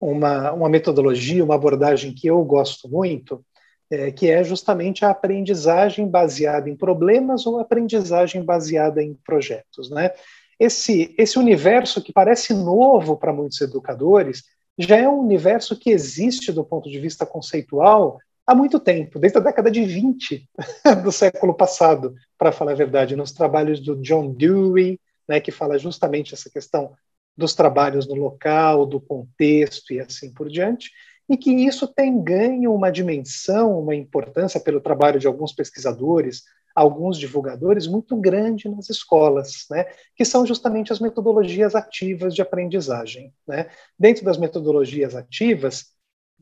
[0.03, 3.45] uma, uma metodologia, uma abordagem que eu gosto muito,
[3.89, 9.91] é, que é justamente a aprendizagem baseada em problemas ou aprendizagem baseada em projetos.
[9.91, 10.11] Né?
[10.59, 14.43] Esse, esse universo que parece novo para muitos educadores
[14.77, 19.39] já é um universo que existe do ponto de vista conceitual há muito tempo, desde
[19.39, 20.49] a década de 20
[21.05, 25.79] do século passado, para falar a verdade, nos trabalhos do John Dewey, né, que fala
[25.79, 26.93] justamente essa questão
[27.37, 30.91] dos trabalhos no local, do contexto e assim por diante,
[31.29, 36.43] e que isso tem ganho uma dimensão, uma importância pelo trabalho de alguns pesquisadores,
[36.75, 43.33] alguns divulgadores muito grande nas escolas, né, que são justamente as metodologias ativas de aprendizagem.
[43.47, 43.69] Né.
[43.99, 45.87] Dentro das metodologias ativas,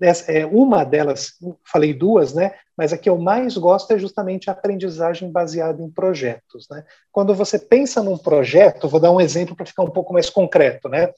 [0.01, 1.35] é, uma delas,
[1.65, 2.55] falei duas, né?
[2.77, 6.85] Mas a que eu mais gosto é justamente a aprendizagem baseada em projetos, né?
[7.13, 10.89] Quando você pensa num projeto, vou dar um exemplo para ficar um pouco mais concreto,
[10.89, 11.13] né?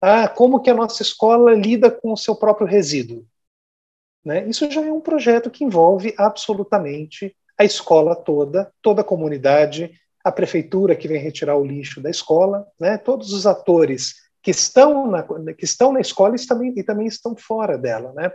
[0.00, 3.24] Ah, como que a nossa escola lida com o seu próprio resíduo?
[4.24, 4.46] Né?
[4.48, 9.92] Isso já é um projeto que envolve absolutamente a escola toda, toda a comunidade,
[10.24, 12.96] a prefeitura que vem retirar o lixo da escola, né?
[12.96, 17.34] Todos os atores que estão na, que estão na escola e também, e também estão
[17.34, 18.12] fora dela.
[18.12, 18.30] Né?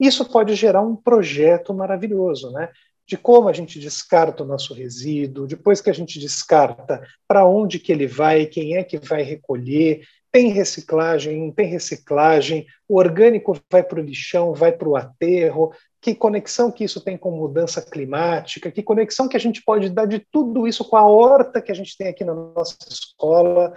[0.00, 2.70] Isso pode gerar um projeto maravilhoso, né?
[3.06, 7.78] de como a gente descarta o nosso resíduo, depois que a gente descarta, para onde
[7.78, 13.58] que ele vai, quem é que vai recolher, tem reciclagem, não tem reciclagem, o orgânico
[13.70, 17.82] vai para o lixão, vai para o aterro, que conexão que isso tem com mudança
[17.82, 21.72] climática, que conexão que a gente pode dar de tudo isso com a horta que
[21.72, 23.74] a gente tem aqui na nossa escola,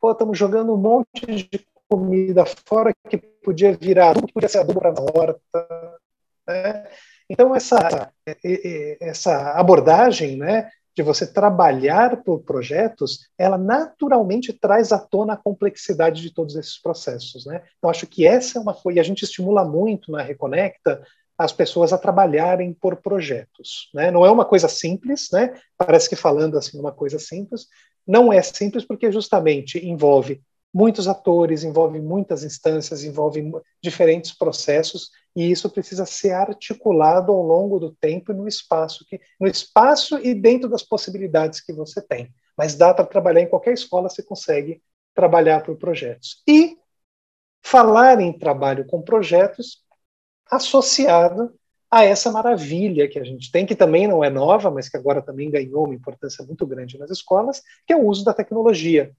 [0.00, 4.80] pô, estamos jogando um monte de comida fora que podia virar que podia ser adubo
[4.80, 5.98] para a horta.
[6.46, 6.86] Né?
[7.28, 8.10] Então, essa,
[9.00, 16.22] essa abordagem né, de você trabalhar por projetos, ela naturalmente traz à tona a complexidade
[16.22, 17.46] de todos esses processos.
[17.46, 17.62] Né?
[17.78, 21.02] Então, acho que essa é uma coisa, e a gente estimula muito na Reconecta
[21.38, 23.88] as pessoas a trabalharem por projetos.
[23.94, 24.10] Né?
[24.10, 25.54] Não é uma coisa simples, né?
[25.76, 27.68] parece que falando assim uma coisa simples,
[28.04, 30.42] não é simples porque justamente envolve
[30.74, 37.78] muitos atores, envolve muitas instâncias, envolve diferentes processos e isso precisa ser articulado ao longo
[37.78, 42.34] do tempo no espaço que no espaço e dentro das possibilidades que você tem.
[42.56, 44.82] Mas dá para trabalhar em qualquer escola, você consegue
[45.14, 46.42] trabalhar por projetos.
[46.46, 46.76] E
[47.62, 49.82] falar em trabalho com projetos
[50.50, 51.54] associado
[51.90, 55.22] a essa maravilha que a gente tem, que também não é nova, mas que agora
[55.22, 59.12] também ganhou uma importância muito grande nas escolas, que é o uso da tecnologia.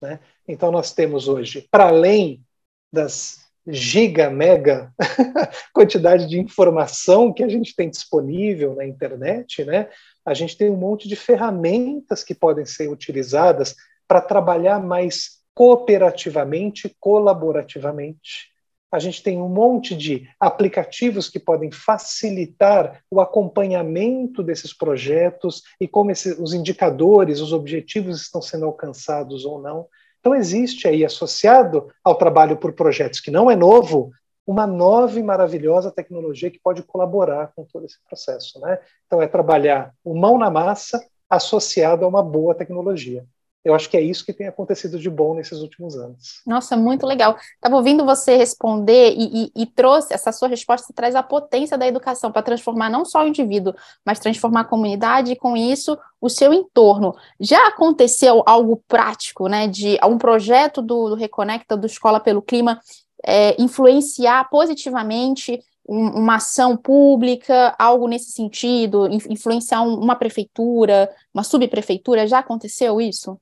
[0.00, 0.20] Né?
[0.46, 2.44] Então, nós temos hoje, para além
[2.92, 4.92] das giga, mega
[5.72, 9.88] quantidade de informação que a gente tem disponível na internet, né?
[10.24, 13.74] a gente tem um monte de ferramentas que podem ser utilizadas
[14.06, 18.51] para trabalhar mais cooperativamente, colaborativamente
[18.92, 25.88] a gente tem um monte de aplicativos que podem facilitar o acompanhamento desses projetos e
[25.88, 29.86] como esse, os indicadores, os objetivos estão sendo alcançados ou não.
[30.20, 34.12] Então, existe aí, associado ao trabalho por projetos, que não é novo,
[34.46, 38.60] uma nova e maravilhosa tecnologia que pode colaborar com todo esse processo.
[38.60, 38.78] Né?
[39.06, 43.24] Então, é trabalhar o mão na massa associado a uma boa tecnologia
[43.64, 46.42] eu acho que é isso que tem acontecido de bom nesses últimos anos.
[46.44, 47.36] Nossa, muito legal.
[47.54, 51.86] Estava ouvindo você responder e, e, e, trouxe essa sua resposta traz a potência da
[51.86, 56.28] educação para transformar não só o indivíduo, mas transformar a comunidade e com isso o
[56.28, 57.14] seu entorno.
[57.38, 62.80] Já aconteceu algo prático, né, de um projeto do, do Reconecta do Escola pelo Clima
[63.24, 72.26] é, influenciar positivamente uma ação pública, algo nesse sentido, influenciar uma prefeitura, uma subprefeitura?
[72.26, 73.38] Já aconteceu isso?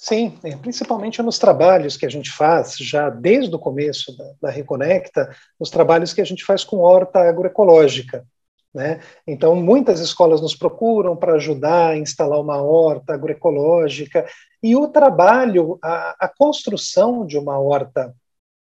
[0.00, 4.50] Sim, é, principalmente nos trabalhos que a gente faz, já desde o começo da, da
[4.50, 8.24] Reconecta, os trabalhos que a gente faz com horta agroecológica.
[8.72, 9.00] Né?
[9.26, 14.24] Então, muitas escolas nos procuram para ajudar a instalar uma horta agroecológica,
[14.62, 18.14] e o trabalho, a, a construção de uma horta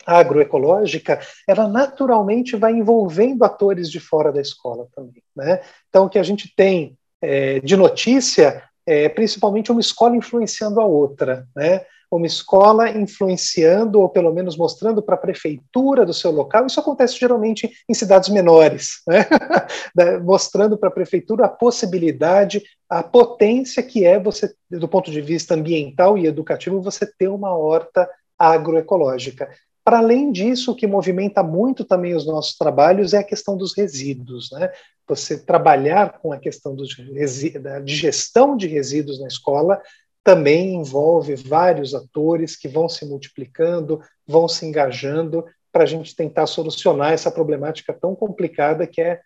[0.04, 1.18] agroecológica,
[1.48, 5.22] ela naturalmente vai envolvendo atores de fora da escola também.
[5.34, 5.62] Né?
[5.88, 10.84] Então, o que a gente tem é, de notícia é, principalmente uma escola influenciando a
[10.84, 11.84] outra, né?
[12.10, 17.18] Uma escola influenciando, ou pelo menos mostrando para a prefeitura do seu local, isso acontece
[17.18, 19.26] geralmente em cidades menores, né?
[20.22, 25.54] mostrando para a prefeitura a possibilidade, a potência que é você, do ponto de vista
[25.54, 28.08] ambiental e educativo, você ter uma horta
[28.38, 29.48] agroecológica.
[29.84, 33.76] Para além disso, o que movimenta muito também os nossos trabalhos é a questão dos
[33.76, 34.50] resíduos.
[34.52, 34.70] Né?
[35.08, 39.80] Você trabalhar com a questão da digestão de resíduos na escola
[40.24, 46.46] também envolve vários atores que vão se multiplicando, vão se engajando para a gente tentar
[46.46, 49.20] solucionar essa problemática tão complicada que é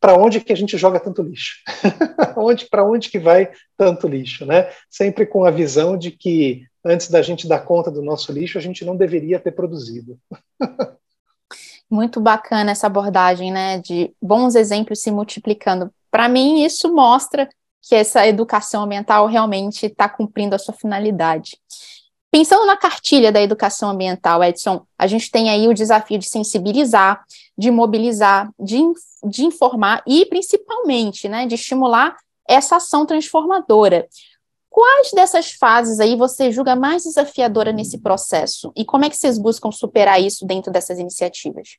[0.00, 1.56] para onde que a gente joga tanto lixo?
[2.36, 4.70] onde para onde que vai tanto lixo, né?
[4.88, 8.60] Sempre com a visão de que antes da gente dar conta do nosso lixo, a
[8.60, 10.18] gente não deveria ter produzido.
[11.90, 15.92] Muito bacana essa abordagem, né, de bons exemplos se multiplicando.
[16.10, 17.48] Para mim, isso mostra
[17.82, 21.58] que essa educação ambiental realmente está cumprindo a sua finalidade.
[22.30, 27.24] Pensando na cartilha da educação ambiental, Edson, a gente tem aí o desafio de sensibilizar,
[27.58, 28.80] de mobilizar, de,
[29.28, 32.16] de informar e, principalmente, né, de estimular
[32.48, 34.08] essa ação transformadora.
[34.68, 38.72] Quais dessas fases aí você julga mais desafiadora nesse processo?
[38.76, 41.78] E como é que vocês buscam superar isso dentro dessas iniciativas?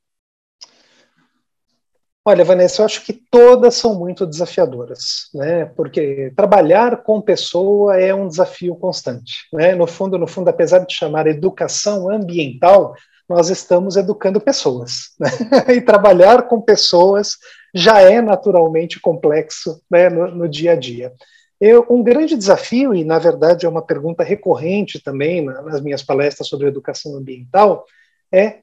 [2.24, 5.66] Olha, Vanessa, eu acho que todas são muito desafiadoras, né?
[5.66, 9.74] Porque trabalhar com pessoa é um desafio constante, né?
[9.74, 12.94] No fundo, no fundo, apesar de chamar educação ambiental,
[13.28, 15.30] nós estamos educando pessoas, né?
[15.76, 17.38] E trabalhar com pessoas
[17.74, 20.08] já é naturalmente complexo, né?
[20.08, 21.12] no, no dia a dia.
[21.60, 26.48] Eu, um grande desafio, e na verdade é uma pergunta recorrente também nas minhas palestras
[26.48, 27.84] sobre educação ambiental,
[28.32, 28.60] é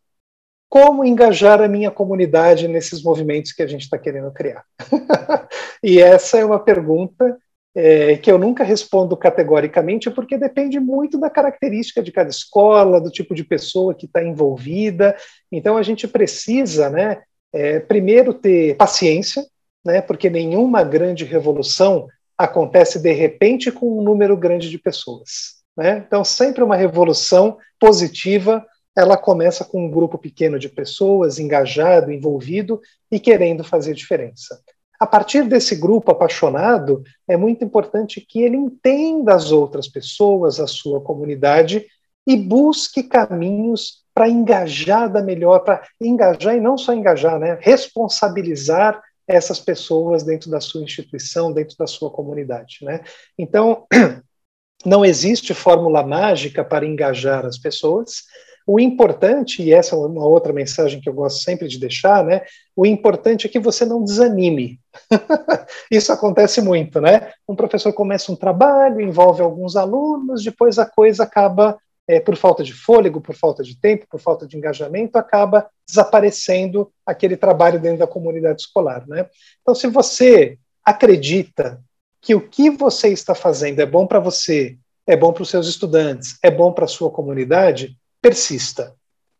[0.68, 4.64] como engajar a minha comunidade nesses movimentos que a gente está querendo criar?
[5.82, 7.38] e essa é uma pergunta
[7.74, 13.10] é, que eu nunca respondo categoricamente, porque depende muito da característica de cada escola, do
[13.10, 15.16] tipo de pessoa que está envolvida.
[15.50, 19.44] Então a gente precisa, né, é, primeiro ter paciência,
[19.84, 25.58] né, porque nenhuma grande revolução acontece de repente com um número grande de pessoas.
[25.76, 26.04] Né?
[26.06, 28.66] Então sempre uma revolução positiva
[28.98, 32.80] ela começa com um grupo pequeno de pessoas engajado, envolvido
[33.10, 34.60] e querendo fazer diferença.
[34.98, 40.66] A partir desse grupo apaixonado, é muito importante que ele entenda as outras pessoas, a
[40.66, 41.86] sua comunidade
[42.26, 49.00] e busque caminhos para engajar da melhor, para engajar e não só engajar, né, responsabilizar
[49.28, 53.02] essas pessoas dentro da sua instituição, dentro da sua comunidade, né?
[53.38, 53.86] Então,
[54.84, 58.24] não existe fórmula mágica para engajar as pessoas,
[58.68, 62.42] o importante, e essa é uma outra mensagem que eu gosto sempre de deixar, né?
[62.76, 64.78] O importante é que você não desanime.
[65.90, 67.32] Isso acontece muito, né?
[67.48, 72.62] Um professor começa um trabalho, envolve alguns alunos, depois a coisa acaba, é, por falta
[72.62, 78.00] de fôlego, por falta de tempo, por falta de engajamento, acaba desaparecendo aquele trabalho dentro
[78.00, 79.30] da comunidade escolar, né?
[79.62, 81.80] Então, se você acredita
[82.20, 85.66] que o que você está fazendo é bom para você, é bom para os seus
[85.66, 88.94] estudantes, é bom para a sua comunidade, persista,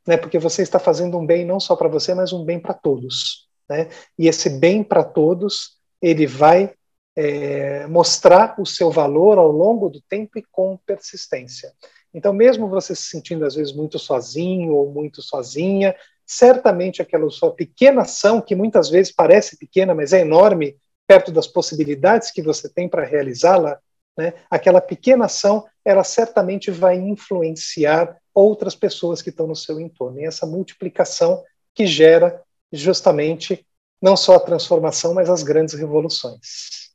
[0.07, 0.17] né?
[0.17, 3.49] Porque você está fazendo um bem não só para você, mas um bem para todos,
[3.69, 3.89] né?
[4.19, 6.73] E esse bem para todos, ele vai
[7.17, 11.73] é, mostrar o seu valor ao longo do tempo e com persistência.
[12.15, 17.51] Então, mesmo você se sentindo às vezes muito sozinho ou muito sozinha, certamente aquela sua
[17.53, 20.77] pequena ação, que muitas vezes parece pequena, mas é enorme
[21.07, 23.79] perto das possibilidades que você tem para realizá-la,
[24.17, 24.35] né?
[24.51, 30.21] aquela pequena ação, ela certamente vai influenciar outras pessoas que estão no seu entorno.
[30.21, 31.43] E essa multiplicação
[31.75, 33.67] que gera justamente
[34.01, 36.93] não só a transformação, mas as grandes revoluções.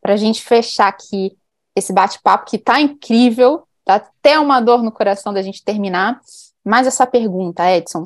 [0.00, 1.36] Para a gente fechar aqui
[1.74, 6.20] esse bate-papo que está incrível, dá até uma dor no coração da gente terminar,
[6.64, 8.04] mas essa pergunta, Edson,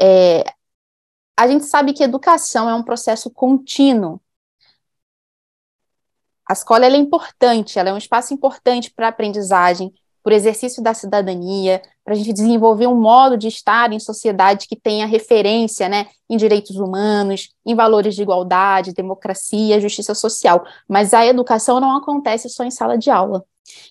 [0.00, 0.44] é,
[1.36, 4.20] a gente sabe que educação é um processo contínuo,
[6.50, 9.94] a escola é importante, ela é um espaço importante para aprendizagem,
[10.24, 14.76] o exercício da cidadania, para a gente desenvolver um modo de estar em sociedade que
[14.76, 20.64] tenha referência né, em direitos humanos, em valores de igualdade, democracia, justiça social.
[20.88, 23.44] Mas a educação não acontece só em sala de aula.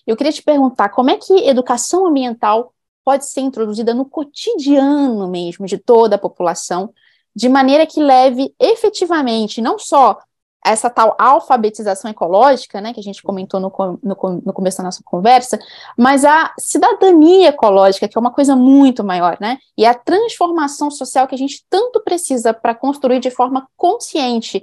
[0.06, 2.72] Eu queria te perguntar como é que educação ambiental
[3.04, 6.92] pode ser introduzida no cotidiano mesmo de toda a população,
[7.34, 10.18] de maneira que leve efetivamente não só
[10.64, 15.02] essa tal alfabetização ecológica, né, que a gente comentou no, no, no, começo da nossa
[15.02, 15.58] conversa,
[15.96, 21.26] mas a cidadania ecológica, que é uma coisa muito maior, né, e a transformação social
[21.26, 24.62] que a gente tanto precisa para construir de forma consciente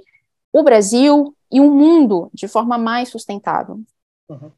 [0.52, 3.80] o Brasil e um mundo de forma mais sustentável.
[4.28, 4.50] Uhum.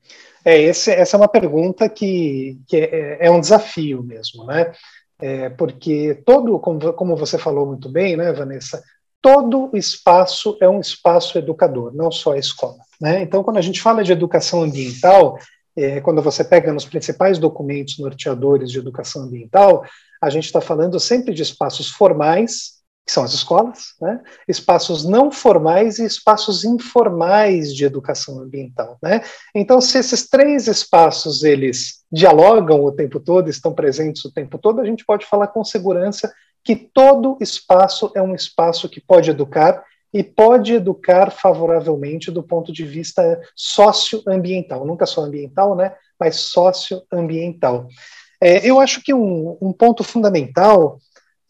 [0.44, 4.72] É, esse, essa é uma pergunta que, que é, é um desafio mesmo, né?
[5.20, 8.82] É, porque todo, como, como você falou muito bem, né, Vanessa,
[9.20, 12.78] todo espaço é um espaço educador, não só a escola.
[13.00, 13.22] Né?
[13.22, 15.38] Então, quando a gente fala de educação ambiental,
[15.76, 19.84] é, quando você pega nos principais documentos norteadores de educação ambiental,
[20.22, 24.20] a gente está falando sempre de espaços formais que são as escolas, né?
[24.46, 28.98] espaços não formais e espaços informais de educação ambiental.
[29.02, 29.22] Né?
[29.54, 34.80] Então, se esses três espaços eles dialogam o tempo todo, estão presentes o tempo todo,
[34.80, 36.32] a gente pode falar com segurança
[36.64, 42.72] que todo espaço é um espaço que pode educar e pode educar favoravelmente do ponto
[42.72, 47.86] de vista socioambiental, nunca só ambiental, né, mas socioambiental.
[48.40, 50.98] É, eu acho que um, um ponto fundamental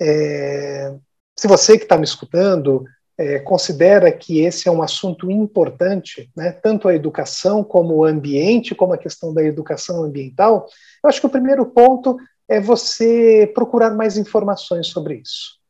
[0.01, 0.95] é,
[1.41, 2.85] se você que está me escutando
[3.19, 8.75] é, considera que esse é um assunto importante, né, tanto a educação como o ambiente,
[8.75, 10.67] como a questão da educação ambiental,
[11.03, 12.19] eu acho que o primeiro ponto
[12.51, 15.61] é você procurar mais informações sobre isso.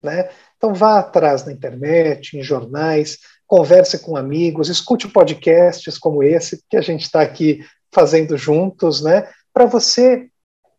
[0.00, 0.30] Né?
[0.56, 6.76] Então vá atrás na internet, em jornais, converse com amigos, escute podcasts como esse que
[6.76, 7.60] a gente está aqui
[7.92, 9.28] fazendo juntos, né?
[9.52, 10.28] Para você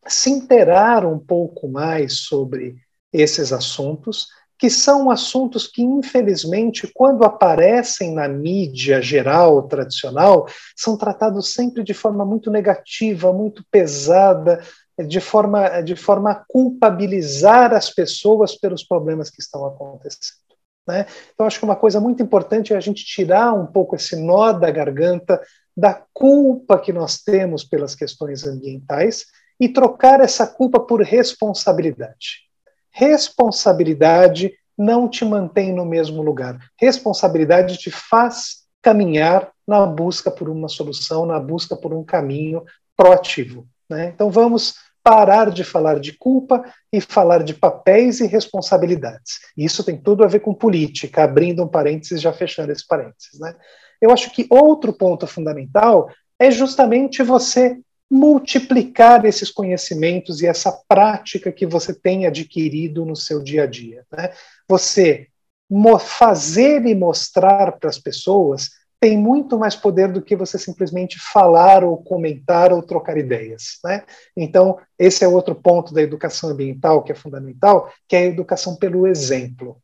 [0.07, 2.75] se interar um pouco mais sobre
[3.11, 4.27] esses assuntos,
[4.57, 11.93] que são assuntos que, infelizmente, quando aparecem na mídia geral, tradicional, são tratados sempre de
[11.93, 14.63] forma muito negativa, muito pesada,
[14.99, 20.43] de forma, de forma a culpabilizar as pessoas pelos problemas que estão acontecendo.
[20.87, 21.05] Né?
[21.33, 24.51] Então, acho que uma coisa muito importante é a gente tirar um pouco esse nó
[24.51, 25.41] da garganta
[25.75, 29.25] da culpa que nós temos pelas questões ambientais
[29.59, 32.43] e trocar essa culpa por responsabilidade.
[32.91, 36.59] Responsabilidade não te mantém no mesmo lugar.
[36.79, 42.63] Responsabilidade te faz caminhar na busca por uma solução, na busca por um caminho
[42.95, 43.67] proativo.
[43.89, 44.11] Né?
[44.13, 49.39] Então vamos parar de falar de culpa e falar de papéis e responsabilidades.
[49.57, 53.39] Isso tem tudo a ver com política, abrindo um parênteses já fechando esse parênteses.
[53.39, 53.53] Né?
[54.01, 56.09] Eu acho que outro ponto fundamental
[56.39, 57.77] é justamente você
[58.09, 64.05] multiplicar esses conhecimentos e essa prática que você tem adquirido no seu dia a dia.
[64.11, 64.31] Né?
[64.69, 65.27] Você
[65.99, 68.69] fazer e mostrar para as pessoas
[69.03, 73.77] tem muito mais poder do que você simplesmente falar ou comentar ou trocar ideias.
[73.83, 74.05] Né?
[74.33, 78.77] Então, esse é outro ponto da educação ambiental que é fundamental, que é a educação
[78.77, 79.77] pelo exemplo.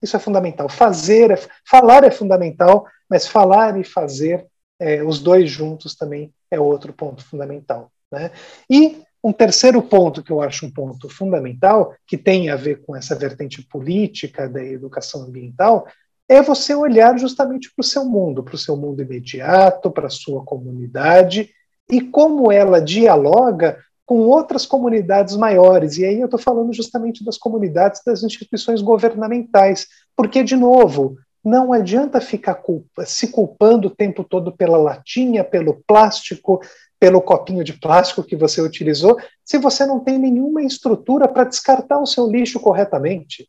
[0.00, 0.70] Isso é fundamental.
[0.70, 1.38] Fazer, é,
[1.68, 4.46] falar é fundamental, mas falar e fazer,
[4.78, 7.92] é, os dois juntos também é outro ponto fundamental.
[8.10, 8.30] Né?
[8.70, 12.96] E um terceiro ponto que eu acho um ponto fundamental, que tem a ver com
[12.96, 15.86] essa vertente política da educação ambiental,
[16.30, 20.10] é você olhar justamente para o seu mundo, para o seu mundo imediato, para a
[20.10, 21.50] sua comunidade,
[21.90, 23.76] e como ela dialoga
[24.06, 25.98] com outras comunidades maiores.
[25.98, 31.72] E aí eu estou falando justamente das comunidades das instituições governamentais, porque, de novo, não
[31.72, 36.60] adianta ficar culpa, se culpando o tempo todo pela latinha, pelo plástico,
[37.00, 41.98] pelo copinho de plástico que você utilizou, se você não tem nenhuma estrutura para descartar
[41.98, 43.48] o seu lixo corretamente.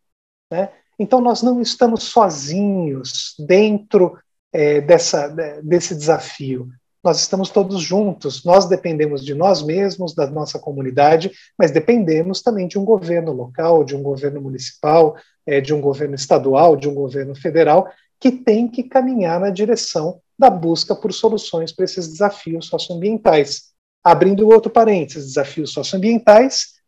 [0.49, 0.69] Né?
[1.02, 4.20] Então, nós não estamos sozinhos dentro
[4.54, 5.28] é, dessa,
[5.64, 6.70] desse desafio.
[7.04, 8.45] Nós estamos todos juntos.
[8.45, 13.84] Nós dependemos de nós mesmos, da nossa comunidade, mas dependemos também de um governo local,
[13.84, 17.89] de um governo municipal, é, de um governo estadual, de um governo federal,
[18.20, 23.72] que tem que caminhar na direção da busca por soluções para esses desafios socioambientais.
[24.04, 26.80] Abrindo outro parênteses, desafios socioambientais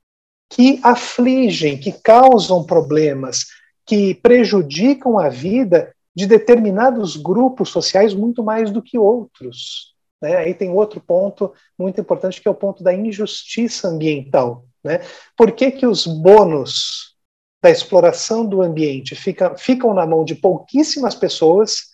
[0.52, 3.48] que afligem, que causam problemas,
[3.86, 9.94] que prejudicam a vida de determinados grupos sociais muito mais do que outros.
[10.22, 10.38] Né?
[10.38, 14.66] Aí tem outro ponto muito importante que é o ponto da injustiça ambiental.
[14.84, 15.02] Né?
[15.36, 17.14] Por que, que os bônus
[17.62, 21.94] da exploração do ambiente fica, ficam na mão de pouquíssimas pessoas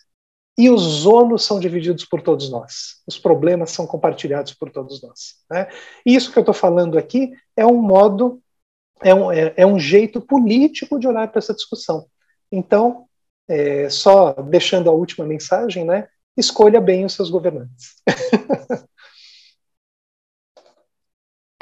[0.58, 2.96] e os ônus são divididos por todos nós.
[3.06, 5.36] Os problemas são compartilhados por todos nós.
[5.48, 5.68] Né?
[6.04, 8.42] E isso que eu estou falando aqui é um modo,
[9.02, 12.06] é um, é, é um jeito político de olhar para essa discussão.
[12.50, 13.06] Então,
[13.48, 16.08] é, só deixando a última mensagem, né?
[16.36, 17.94] Escolha bem os seus governantes.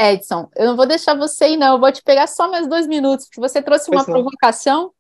[0.01, 1.74] Edson, eu não vou deixar você ir, não.
[1.74, 4.93] Eu vou te pegar só mais dois minutos, porque você trouxe uma provocação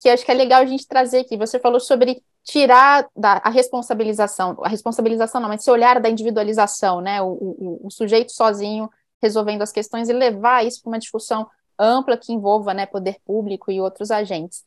[0.00, 1.36] que acho que é legal a gente trazer aqui.
[1.36, 7.00] Você falou sobre tirar da, a responsabilização, a responsabilização não, mas esse olhar da individualização,
[7.00, 7.20] né?
[7.20, 8.88] O, o, o sujeito sozinho
[9.20, 11.48] resolvendo as questões e levar isso para uma discussão
[11.78, 14.64] ampla que envolva né, poder público e outros agentes.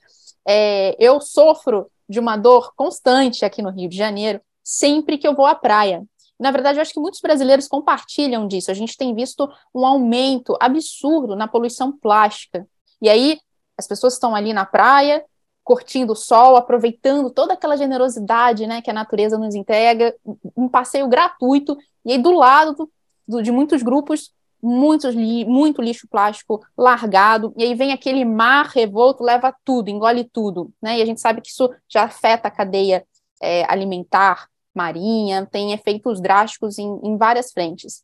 [0.48, 5.36] É, eu sofro de uma dor constante aqui no Rio de Janeiro sempre que eu
[5.36, 6.04] vou à praia.
[6.40, 8.70] Na verdade, eu acho que muitos brasileiros compartilham disso.
[8.70, 12.68] A gente tem visto um aumento absurdo na poluição plástica.
[13.02, 13.40] E aí,
[13.78, 15.24] as pessoas estão ali na praia,
[15.64, 20.16] curtindo o sol, aproveitando toda aquela generosidade né, que a natureza nos entrega,
[20.56, 22.90] um passeio gratuito, e aí do lado
[23.28, 24.32] do, de muitos grupos,
[24.62, 30.24] muitos li, muito lixo plástico largado, e aí vem aquele mar revolto, leva tudo, engole
[30.24, 33.06] tudo, né, e a gente sabe que isso já afeta a cadeia
[33.42, 38.04] é, alimentar, marinha, tem efeitos drásticos em, em várias frentes.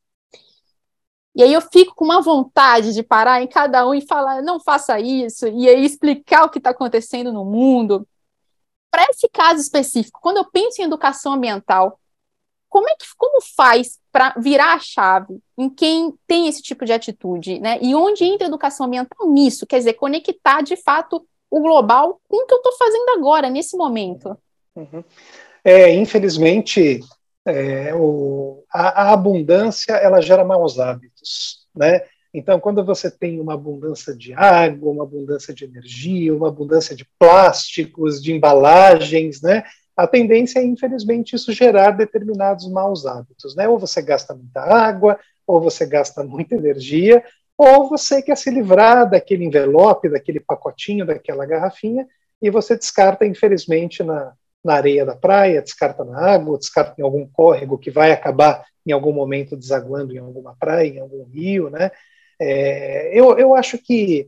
[1.36, 4.60] E aí eu fico com uma vontade de parar em cada um e falar, não
[4.60, 8.08] faça isso, e aí explicar o que está acontecendo no mundo.
[8.91, 11.99] Para esse caso específico, quando eu penso em educação ambiental,
[12.74, 16.91] como é que como faz para virar a chave em quem tem esse tipo de
[16.91, 17.78] atitude, né?
[17.80, 19.67] E onde entra a educação ambiental nisso?
[19.67, 23.78] Quer dizer, conectar de fato o global com o que eu estou fazendo agora, nesse
[23.78, 24.36] momento.
[24.76, 25.03] Uhum.
[25.63, 26.99] É, infelizmente,
[27.45, 32.01] é, o, a, a, abundância ela gera maus hábitos, né?
[32.34, 37.07] Então, quando você tem uma abundância de água, uma abundância de energia, uma abundância de
[37.19, 39.63] plásticos, de embalagens, né?
[39.96, 43.68] A tendência é, infelizmente, isso gerar determinados maus hábitos, né?
[43.68, 47.24] Ou você gasta muita água, ou você gasta muita energia,
[47.58, 52.08] ou você quer se livrar daquele envelope, daquele pacotinho, daquela garrafinha,
[52.41, 54.34] e você descarta, infelizmente, na,
[54.64, 58.91] na areia da praia, descarta na água, descarta em algum córrego que vai acabar em
[58.91, 61.91] algum momento desaguando em alguma praia, em algum rio, né?
[62.39, 64.28] É, eu, eu acho que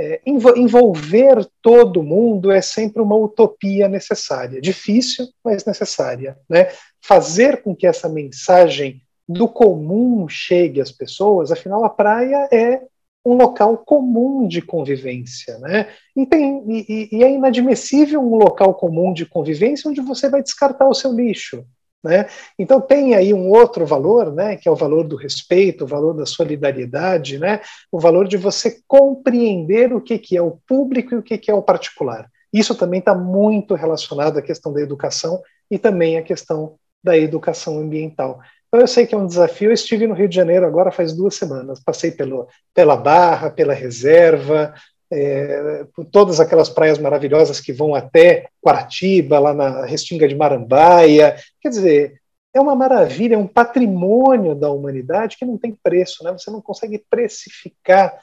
[0.00, 6.68] é, envolver todo mundo é sempre uma utopia necessária, difícil, mas necessária, né?
[7.00, 12.80] Fazer com que essa mensagem do comum chegue às pessoas, afinal a praia é
[13.24, 15.88] um local comum de convivência, né?
[16.16, 20.88] E, tem, e, e, é inadmissível um local comum de convivência onde você vai descartar
[20.88, 21.64] o seu lixo,
[22.02, 22.26] né?
[22.58, 24.56] Então tem aí um outro valor, né?
[24.56, 27.60] Que é o valor do respeito, o valor da solidariedade, né?
[27.90, 31.50] O valor de você compreender o que, que é o público e o que, que
[31.50, 32.28] é o particular.
[32.52, 37.78] Isso também está muito relacionado à questão da educação e também à questão da educação
[37.78, 38.40] ambiental.
[38.68, 39.70] Então, eu sei que é um desafio.
[39.70, 41.80] Eu estive no Rio de Janeiro agora faz duas semanas.
[41.82, 44.74] Passei pelo, pela Barra, pela Reserva,
[45.10, 51.36] é, por todas aquelas praias maravilhosas que vão até Quaratiba, lá na Restinga de Marambaia.
[51.60, 52.20] Quer dizer,
[52.54, 56.32] é uma maravilha, é um patrimônio da humanidade que não tem preço, né?
[56.32, 58.20] Você não consegue precificar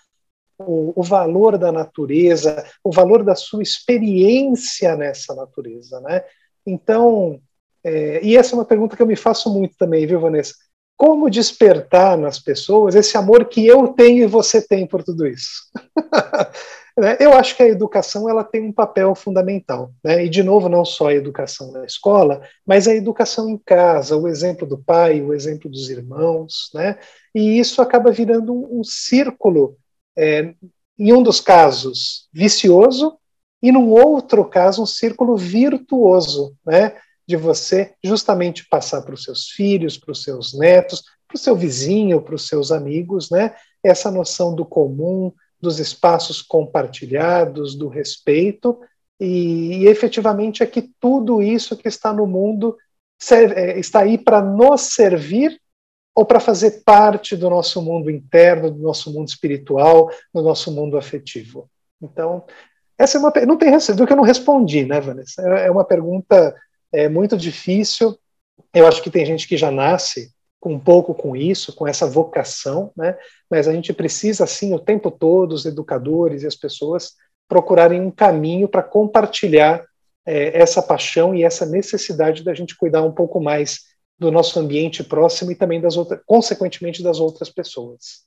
[0.58, 6.24] o, o, valor da natureza, o valor da sua experiência nessa natureza, né?
[6.66, 7.40] Então,
[7.84, 10.56] é, e essa é uma pergunta que eu me faço muito também, viu, Vanessa?
[10.98, 15.64] Como despertar nas pessoas esse amor que eu tenho e você tem por tudo isso?
[16.98, 20.24] Né, eu acho que a educação ela tem um papel fundamental, né?
[20.24, 24.30] e de novo não só a educação na escola, mas a educação em casa, o
[24.30, 26.98] exemplo do pai, o exemplo dos irmãos, né?
[27.34, 29.76] e isso acaba virando um, círculo,
[30.18, 30.54] é,
[30.98, 33.18] em um dos casos vicioso,
[33.62, 36.96] e num outro caso um círculo virtuoso, né?
[37.28, 41.56] De você justamente passar para os seus filhos, para os seus netos, para o seu
[41.56, 43.56] vizinho, para os seus amigos, né?
[43.84, 48.80] Essa noção do comum, dos espaços compartilhados, do respeito,
[49.20, 52.78] e, e efetivamente é que tudo isso que está no mundo
[53.20, 55.60] serve, é, está aí para nos servir
[56.14, 60.98] ou para fazer parte do nosso mundo interno, do nosso mundo espiritual, do nosso mundo
[60.98, 61.70] afetivo.
[62.02, 62.46] Então,
[62.98, 65.42] essa é uma não tem do que eu não respondi, né, Vanessa?
[65.42, 66.56] É, é uma pergunta
[66.96, 68.18] é muito difícil.
[68.74, 70.34] Eu acho que tem gente que já nasce
[70.64, 73.16] um pouco com isso, com essa vocação, né?
[73.50, 77.14] Mas a gente precisa, assim, o tempo todo, os educadores e as pessoas
[77.48, 79.86] procurarem um caminho para compartilhar
[80.26, 83.82] é, essa paixão e essa necessidade da gente cuidar um pouco mais
[84.18, 88.24] do nosso ambiente próximo e também das outras, consequentemente, das outras pessoas.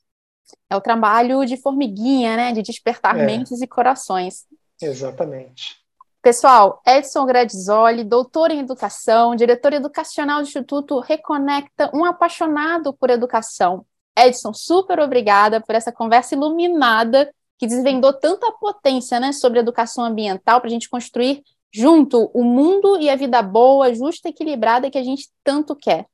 [0.70, 2.52] É o trabalho de formiguinha, né?
[2.52, 3.26] De despertar é.
[3.26, 4.46] mentes e corações.
[4.80, 5.76] Exatamente.
[6.20, 13.86] Pessoal, Edson Gradizoli, doutor em educação, diretor educacional do Instituto Reconecta, um apaixonado por educação.
[14.18, 20.60] Edson, super obrigada por essa conversa iluminada que desvendou tanta potência né, sobre educação ambiental
[20.60, 21.42] para a gente construir
[21.72, 26.06] junto o mundo e a vida boa, justa e equilibrada que a gente tanto quer.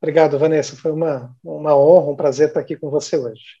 [0.00, 0.76] Obrigado, Vanessa.
[0.76, 3.60] Foi uma, uma honra, um prazer estar aqui com você hoje.